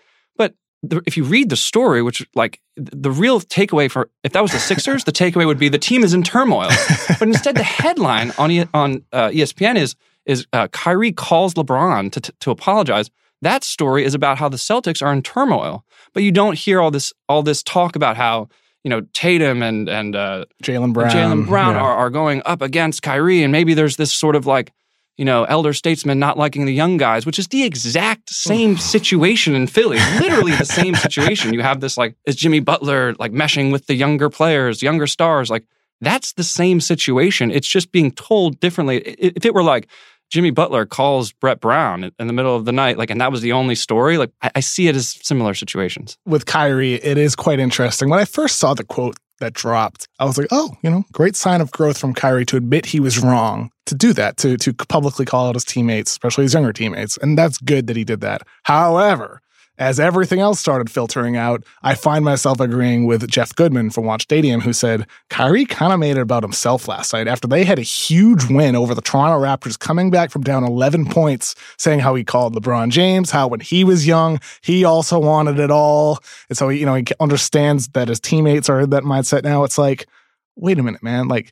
[0.90, 4.52] The, if you read the story, which like the real takeaway for if that was
[4.52, 6.70] the Sixers, the takeaway would be the team is in turmoil.
[7.20, 12.12] but instead, the headline on e, on uh, ESPN is is uh, Kyrie calls LeBron
[12.12, 13.10] to, to, to apologize.
[13.42, 16.92] That story is about how the Celtics are in turmoil, but you don't hear all
[16.92, 18.50] this all this talk about how
[18.84, 21.82] you know Tatum and and uh, Jaylen Brown, Jaylen Brown yeah.
[21.82, 24.72] are, are going up against Kyrie, and maybe there's this sort of like
[25.18, 29.55] you know, elder statesmen not liking the young guys, which is the exact same situation
[29.55, 29.97] in Philly.
[30.20, 31.53] Literally the same situation.
[31.53, 35.49] You have this like, is Jimmy Butler like meshing with the younger players, younger stars?
[35.49, 35.66] Like,
[36.01, 37.51] that's the same situation.
[37.51, 38.97] It's just being told differently.
[38.97, 39.88] If it were like
[40.30, 43.41] Jimmy Butler calls Brett Brown in the middle of the night, like, and that was
[43.41, 46.18] the only story, like, I, I see it as similar situations.
[46.26, 48.09] With Kyrie, it is quite interesting.
[48.09, 51.36] When I first saw the quote that dropped, I was like, oh, you know, great
[51.36, 54.74] sign of growth from Kyrie to admit he was wrong, to do that, to to
[54.74, 57.18] publicly call out his teammates, especially his younger teammates.
[57.18, 58.42] And that's good that he did that.
[58.64, 59.42] However,
[59.78, 64.24] as everything else started filtering out, I find myself agreeing with Jeff Goodman from Watch
[64.24, 67.80] Stadium, who said Kyrie kind of made it about himself last night after they had
[67.80, 72.16] a huge win over the Toronto Raptors, coming back from down 11 points, saying how
[72.16, 76.20] he called LeBron James, how when he was young, he also wanted it all.
[76.50, 79.64] And so, you know, he understands that his teammates are in that mindset now.
[79.64, 80.08] It's like,
[80.56, 81.28] wait a minute, man.
[81.28, 81.52] Like,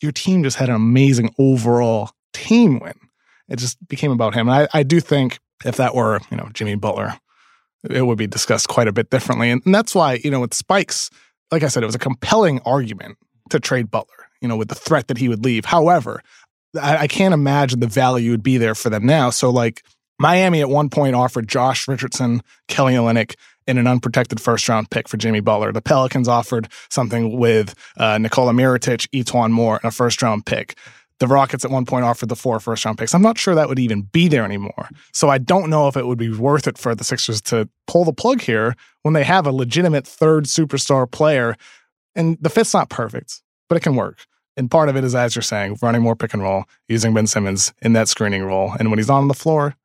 [0.00, 2.94] your team just had an amazing overall team win.
[3.48, 4.48] It just became about him.
[4.48, 7.18] And I, I do think if that were, you know, Jimmy Butler,
[7.90, 9.50] it would be discussed quite a bit differently.
[9.50, 11.10] And, and that's why, you know, with Spikes,
[11.50, 13.18] like I said, it was a compelling argument
[13.50, 15.64] to trade Butler, you know, with the threat that he would leave.
[15.64, 16.22] However,
[16.80, 19.30] I, I can't imagine the value would be there for them now.
[19.30, 19.82] So, like,
[20.18, 23.34] Miami at one point offered Josh Richardson, Kelly Olynyk,
[23.66, 25.72] in an unprotected first round pick for Jimmy Butler.
[25.72, 30.76] The Pelicans offered something with uh, Nikola Mirotic, E'Twaun Moore, and a first round pick.
[31.18, 33.14] The Rockets at one point offered the four first round picks.
[33.14, 34.88] I'm not sure that would even be there anymore.
[35.12, 38.04] So I don't know if it would be worth it for the Sixers to pull
[38.04, 41.56] the plug here when they have a legitimate third superstar player.
[42.14, 44.26] And the fit's not perfect, but it can work.
[44.56, 47.26] And part of it is, as you're saying, running more pick and roll, using Ben
[47.26, 48.74] Simmons in that screening role.
[48.78, 49.76] And when he's on the floor,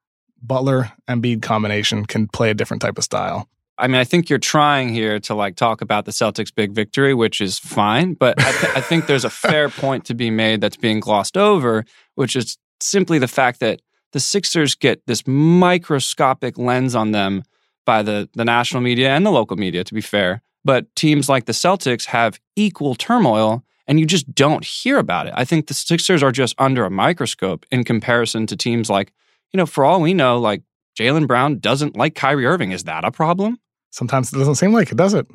[0.42, 3.48] Butler and Embiid combination can play a different type of style.
[3.80, 7.14] I mean, I think you're trying here to like talk about the Celtics' big victory,
[7.14, 10.62] which is fine, but I, th- I think there's a fair point to be made
[10.62, 13.82] that's being glossed over, which is simply the fact that
[14.14, 17.44] the Sixers get this microscopic lens on them
[17.86, 20.42] by the the national media and the local media, to be fair.
[20.66, 25.34] But teams like the Celtics have equal turmoil, and you just don't hear about it.
[25.36, 29.14] I think the Sixers are just under a microscope in comparison to teams like,
[29.54, 30.64] you know, for all we know, like
[31.00, 32.72] Jaylen Brown doesn't like Kyrie Irving.
[32.72, 33.60] Is that a problem?
[33.92, 35.28] Sometimes it doesn't seem like it, does it?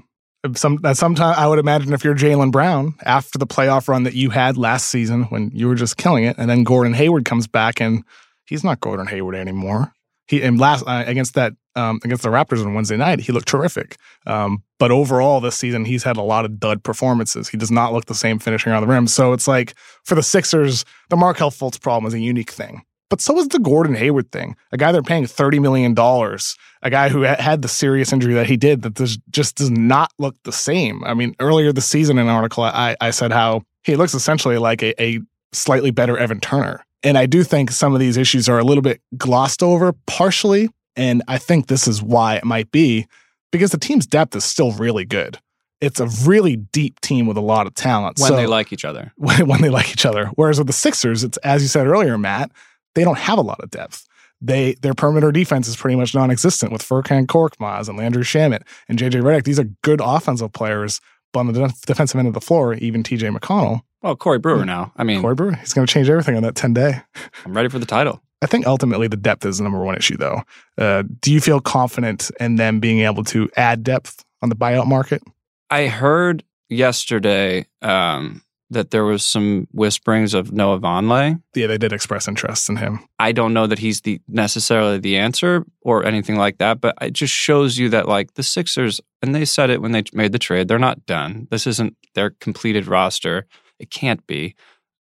[0.55, 4.31] Some sometimes I would imagine if you're Jaylen Brown after the playoff run that you
[4.31, 7.81] had last season when you were just killing it, and then Gordon Hayward comes back
[7.81, 8.03] and
[8.47, 9.93] he's not Gordon Hayward anymore.
[10.27, 13.49] He and last uh, against that um, against the Raptors on Wednesday night, he looked
[13.49, 13.97] terrific.
[14.27, 17.49] Um, but overall, this season, he's had a lot of dud performances.
[17.49, 19.07] He does not look the same finishing around the rim.
[19.07, 19.75] So it's like
[20.05, 22.83] for the Sixers, the Markelle Fultz problem is a unique thing.
[23.13, 24.57] But so is the Gordon Hayward thing.
[24.73, 28.57] A guy they're paying $30 million, a guy who had the serious injury that he
[28.57, 31.05] did that just does not look the same.
[31.05, 34.57] I mean, earlier this season in an article, I, I said how he looks essentially
[34.57, 35.21] like a, a
[35.53, 36.87] slightly better Evan Turner.
[37.03, 40.71] And I do think some of these issues are a little bit glossed over partially.
[40.97, 43.07] And I think this is why it might be
[43.51, 45.39] because the team's depth is still really good.
[45.83, 48.19] It's a really deep team with a lot of talent.
[48.21, 49.13] When so, they like each other.
[49.17, 50.31] When, when they like each other.
[50.37, 52.51] Whereas with the Sixers, it's as you said earlier, Matt,
[52.95, 54.07] they don't have a lot of depth.
[54.41, 58.99] They their perimeter defense is pretty much non-existent with Furkan Korkmaz and Landry Shamet and
[58.99, 59.45] JJ Redick.
[59.45, 61.01] These are good offensive players,
[61.33, 63.83] but on the defensive end of the floor, even TJ McConnell.
[64.03, 64.93] Well, Corey Brewer now.
[64.97, 67.01] I mean, Corey Brewer, he's going to change everything on that 10 day.
[67.45, 68.21] I'm ready for the title.
[68.43, 70.43] I think ultimately the depth is the number one issue, though.
[70.77, 74.89] Uh, do you feel confident in them being able to add depth on the buyout
[74.89, 75.23] market?
[75.71, 81.41] I heard yesterday um, that there was some whisperings of Noah Vonleh.
[81.55, 83.01] Yeah, they did express interest in him.
[83.19, 87.13] I don't know that he's the necessarily the answer or anything like that, but it
[87.13, 90.39] just shows you that like the Sixers, and they said it when they made the
[90.39, 91.47] trade, they're not done.
[91.51, 93.47] This isn't their completed roster.
[93.79, 94.55] It can't be.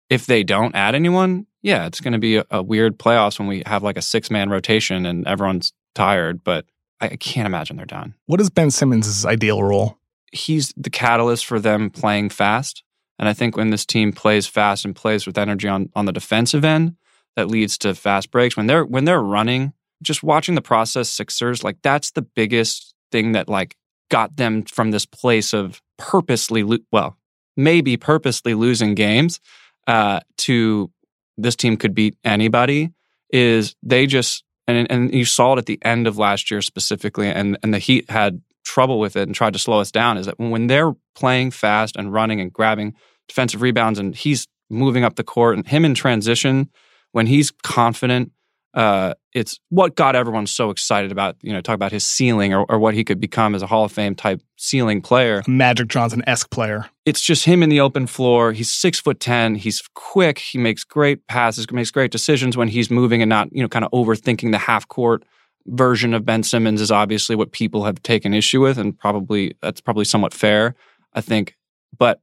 [0.08, 3.46] If they don't add anyone, yeah, it's going to be a, a, weird playoffs when
[3.46, 6.42] we have like a six man rotation and everyone's tired.
[6.42, 6.66] But
[7.00, 8.14] I, I can't imagine they're done.
[8.26, 9.98] What is Ben Simmons' ideal role?
[10.32, 12.82] He's the catalyst for them playing fast.
[13.20, 16.12] And I think when this team plays fast and plays with energy on, on the
[16.12, 16.96] defensive end,
[17.36, 18.56] that leads to fast breaks.
[18.56, 23.32] When they're when they're running, just watching the process Sixers, like that's the biggest thing
[23.32, 23.76] that like
[24.10, 27.16] got them from this place of purposely lo- well,
[27.56, 29.38] maybe purposely losing games
[29.86, 30.90] uh, to
[31.36, 32.90] this team could beat anybody
[33.30, 37.28] is they just and and you saw it at the end of last year specifically
[37.28, 40.26] and and the Heat had trouble with it and tried to slow us down is
[40.26, 42.94] that when they're playing fast and running and grabbing
[43.30, 45.56] defensive rebounds, and he's moving up the court.
[45.56, 46.68] And him in transition,
[47.12, 48.32] when he's confident,
[48.74, 52.64] uh, it's what got everyone so excited about, you know, talk about his ceiling or,
[52.68, 55.42] or what he could become as a Hall of Fame type ceiling player.
[55.46, 56.86] A Magic Johnson esque player.
[57.04, 58.52] It's just him in the open floor.
[58.52, 59.56] He's six foot 10.
[59.56, 60.38] He's quick.
[60.38, 63.84] He makes great passes, makes great decisions when he's moving and not, you know, kind
[63.84, 65.24] of overthinking the half court
[65.66, 68.78] version of Ben Simmons is obviously what people have taken issue with.
[68.78, 70.74] And probably that's probably somewhat fair,
[71.12, 71.56] I think.
[71.98, 72.20] But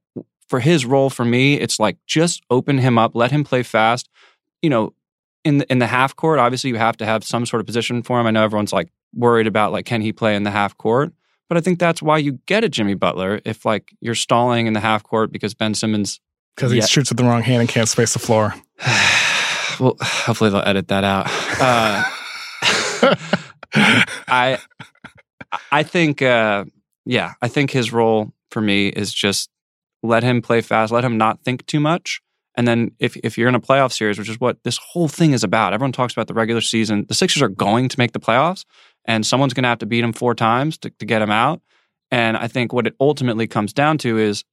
[0.47, 4.09] for his role for me, it's like just open him up, let him play fast.
[4.61, 4.93] You know,
[5.43, 8.03] in the, in the half court, obviously you have to have some sort of position
[8.03, 8.27] for him.
[8.27, 11.13] I know everyone's like worried about like can he play in the half court,
[11.49, 14.73] but I think that's why you get a Jimmy Butler if like you're stalling in
[14.73, 16.19] the half court because Ben Simmons
[16.55, 18.55] because he shoots with the wrong hand and can't space the floor.
[19.79, 21.27] well, hopefully they'll edit that out.
[21.61, 22.03] Uh,
[24.27, 24.57] I
[25.71, 26.65] I think uh,
[27.05, 29.49] yeah, I think his role for me is just
[30.03, 32.21] let him play fast, let him not think too much.
[32.55, 35.33] And then if, if you're in a playoff series, which is what this whole thing
[35.33, 37.05] is about, everyone talks about the regular season.
[37.07, 38.65] The Sixers are going to make the playoffs,
[39.05, 41.61] and someone's going to have to beat them four times to, to get them out.
[42.09, 44.43] And I think what it ultimately comes down to is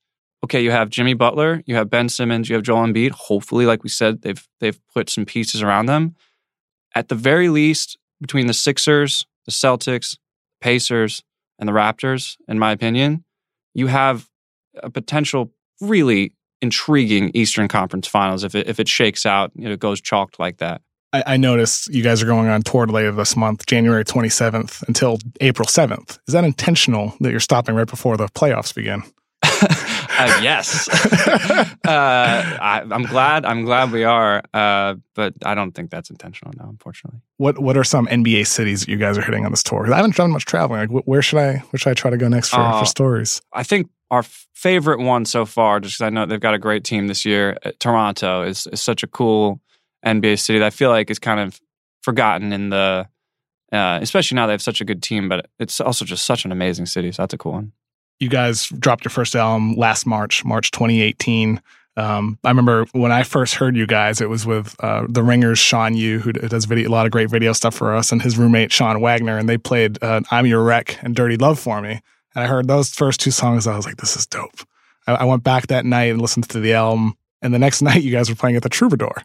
[0.45, 3.13] okay, you have Jimmy Butler, you have Ben Simmons, you have Joel Embiid.
[3.13, 6.15] Hopefully, like we said, they've they've put some pieces around them.
[6.95, 10.19] At the very least, between the Sixers, the Celtics,
[10.61, 11.23] Pacers,
[11.59, 13.25] and the Raptors, in my opinion,
[13.73, 14.29] you have
[14.83, 19.77] a potential really intriguing Eastern Conference Finals if it if it shakes out, you know,
[19.77, 20.83] goes chalked like that.
[21.13, 25.19] I, I noticed you guys are going on tour later this month, January 27th until
[25.41, 26.19] April 7th.
[26.27, 29.05] Is that intentional that you're stopping right before the playoffs begin?
[29.45, 30.89] uh, yes.
[30.89, 33.45] uh, I, am glad.
[33.45, 36.53] I'm glad we are, uh, but I don't think that's intentional.
[36.59, 37.21] No, unfortunately.
[37.37, 39.93] What What are some NBA cities that you guys are hitting on this tour?
[39.93, 40.89] I haven't done much traveling.
[40.89, 43.43] Like, where should I Where should I try to go next for, for uh, stories?
[43.53, 46.85] I think our favorite one so far, just because I know they've got a great
[46.85, 49.61] team this year, uh, Toronto is, is such a cool
[50.07, 51.61] NBA city that I feel like is kind of
[52.03, 53.09] forgotten in the,
[53.73, 56.53] uh, especially now they have such a good team, but it's also just such an
[56.53, 57.11] amazing city.
[57.11, 57.73] So that's a cool one.
[58.21, 61.61] You guys dropped your first album last March, March 2018.
[61.97, 65.59] Um, I remember when I first heard you guys, it was with uh, the Ringers,
[65.59, 68.39] Sean Yu, who does video, a lot of great video stuff for us, and his
[68.39, 72.01] roommate Sean Wagner, and they played uh, "I'm Your Wreck" and "Dirty Love" for me.
[72.35, 73.67] And I heard those first two songs.
[73.67, 74.67] I was like, this is dope.
[75.07, 77.15] I, I, went back that night and listened to the album.
[77.43, 79.23] And the next night, you guys were playing at the Troubadour.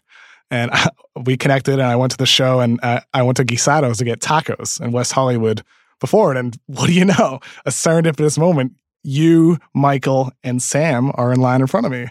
[0.51, 0.89] And I,
[1.25, 4.05] we connected and I went to the show and I, I went to Guisado's to
[4.05, 5.63] get tacos in West Hollywood
[5.99, 6.37] before it.
[6.37, 7.39] And what do you know?
[7.65, 8.73] A serendipitous moment.
[9.03, 12.07] You, Michael, and Sam are in line in front of me.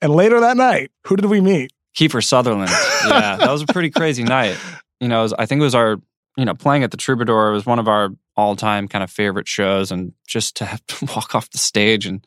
[0.00, 1.72] And later that night, who did we meet?
[1.94, 2.70] Kiefer Sutherland.
[3.06, 4.58] Yeah, that was a pretty crazy night.
[4.98, 5.98] You know, was, I think it was our
[6.36, 9.48] you know, playing at the Troubadour was one of our all time kind of favorite
[9.48, 9.92] shows.
[9.92, 12.26] And just to have to walk off the stage and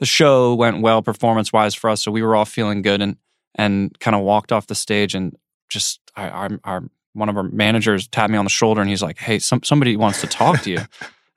[0.00, 2.02] the show went well performance wise for us.
[2.02, 3.16] So we were all feeling good and,
[3.54, 5.36] and kind of walked off the stage and
[5.68, 6.82] just our, our,
[7.12, 9.96] one of our managers tapped me on the shoulder and he's like, Hey, some, somebody
[9.96, 10.78] wants to talk to you.
[10.78, 10.88] and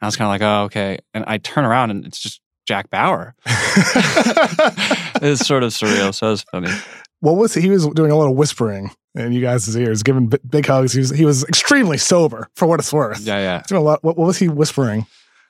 [0.02, 1.00] I was kind of like, Oh, okay.
[1.14, 3.36] And I turn around and it's just Jack Bauer.
[3.46, 6.14] it's sort of surreal.
[6.14, 6.72] So it was funny.
[7.20, 7.62] what was he?
[7.62, 10.94] He was doing a little whispering in you guys' ears, giving b- big hugs.
[10.94, 13.22] He was he was extremely sober for what it's worth.
[13.22, 13.64] Yeah, yeah.
[13.68, 14.04] Doing a lot.
[14.04, 15.06] What, what was he whispering?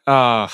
[0.05, 0.47] Uh,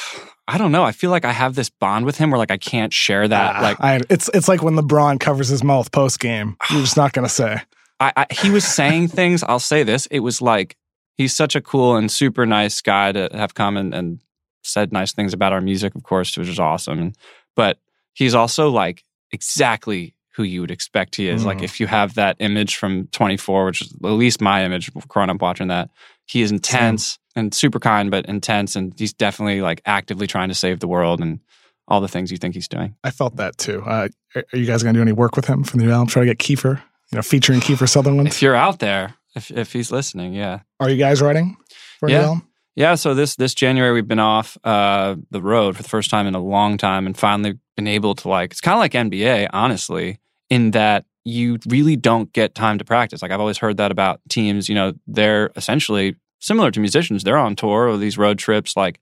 [0.47, 0.84] I don't know.
[0.84, 3.56] I feel like I have this bond with him where like I can't share that.
[3.56, 6.58] Ah, like I, it's it's like when LeBron covers his mouth post game.
[6.70, 7.62] You're just not gonna say.
[7.99, 9.43] I, I he was saying things.
[9.43, 10.06] I'll say this.
[10.08, 10.76] It was like
[11.16, 14.20] he's such a cool and super nice guy to have come and, and
[14.64, 17.14] said nice things about our music, of course, which is awesome.
[17.56, 17.78] But
[18.14, 21.45] he's also like exactly who you would expect he is.
[21.45, 21.63] Like Mhm.
[21.63, 25.41] if you have that image from 24, which is at least my image growing up
[25.41, 25.89] watching that,
[26.25, 30.55] he is intense and super kind, but intense, and he's definitely like actively trying to
[30.55, 31.39] save the world and
[31.88, 32.95] all the things you think he's doing.
[33.03, 33.84] I felt that too.
[33.86, 36.07] Uh, are you guys gonna do any work with him for the new album?
[36.07, 36.77] Try to get Kiefer,
[37.11, 38.27] you know, featuring Kiefer Sutherland.
[38.27, 40.59] If you're out there, if if he's listening, yeah.
[40.79, 41.57] Are you guys writing
[41.99, 42.23] for a new Yeah.
[42.23, 42.47] album?
[42.75, 46.25] Yeah, so this this January we've been off uh, the road for the first time
[46.25, 48.51] in a long time, and finally been able to like.
[48.51, 50.19] It's kind of like NBA, honestly,
[50.54, 53.24] in that you really don't get time to practice.
[53.24, 54.70] Like I've always heard that about teams.
[54.70, 57.24] You know, they're essentially similar to musicians.
[57.24, 58.78] They're on tour or these road trips.
[58.78, 58.99] Like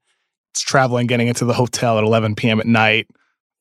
[0.54, 2.62] It's traveling, getting into the hotel at 11 p.m.
[2.62, 3.10] at night,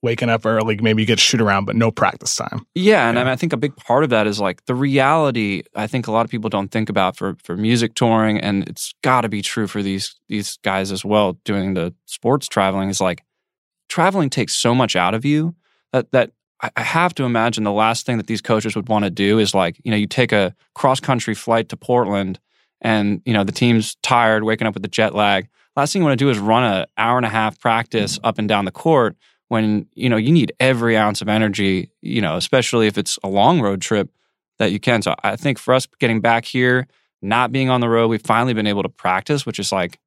[0.03, 0.77] waking up early.
[0.77, 2.65] Maybe you get shoot around, but no practice time.
[2.77, 5.65] Yeah, and I, mean, I think a big part of that is like the reality.
[5.75, 8.95] I think a lot of people don't think about for for music touring, and it's
[9.03, 11.33] got to be true for these these guys as well.
[11.45, 13.25] Doing the sports traveling is like
[13.89, 15.57] traveling takes so much out of you
[15.93, 16.31] that that
[16.77, 19.55] I have to imagine the last thing that these coaches would want to do is
[19.55, 22.39] like you know you take a cross country flight to Portland,
[22.81, 25.49] and you know the team's tired, waking up with the jet lag.
[25.77, 28.39] Last thing you want to do is run an hour and a half practice up
[28.39, 29.17] and down the court
[29.51, 33.29] when you know you need every ounce of energy you know especially if it's a
[33.29, 34.09] long road trip
[34.59, 36.87] that you can so i think for us getting back here
[37.21, 39.99] not being on the road we've finally been able to practice which is like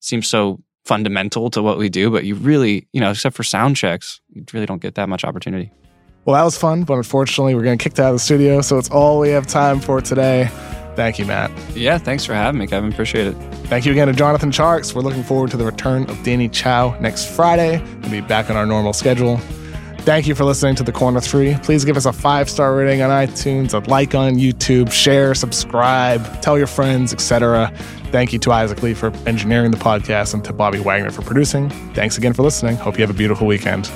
[0.00, 3.76] seems so fundamental to what we do but you really you know except for sound
[3.76, 5.70] checks you really don't get that much opportunity
[6.24, 8.90] Well, that was fun, but unfortunately, we're getting kicked out of the studio, so it's
[8.90, 10.50] all we have time for today.
[10.94, 11.50] Thank you, Matt.
[11.74, 13.36] yeah thanks for having me kevin appreciate it
[13.72, 14.94] Thank you again to Jonathan Tjarks.
[14.94, 17.82] We're looking forward to the return of Danny Chau next Friday.
[18.02, 19.38] We'll be back on our normal schedule.
[20.08, 21.58] Thank you for listening to The Corner 3.
[21.62, 26.40] Please give us a five star rating on iTunes, a like on YouTube, share, subscribe,
[26.40, 27.70] tell your friends, etc.
[28.10, 31.68] Thank you to Isaac Lee for engineering the podcast and to Bobby Wagner for producing.
[31.92, 32.76] Thanks again for listening.
[32.76, 33.90] Hope you have a beautiful weekend.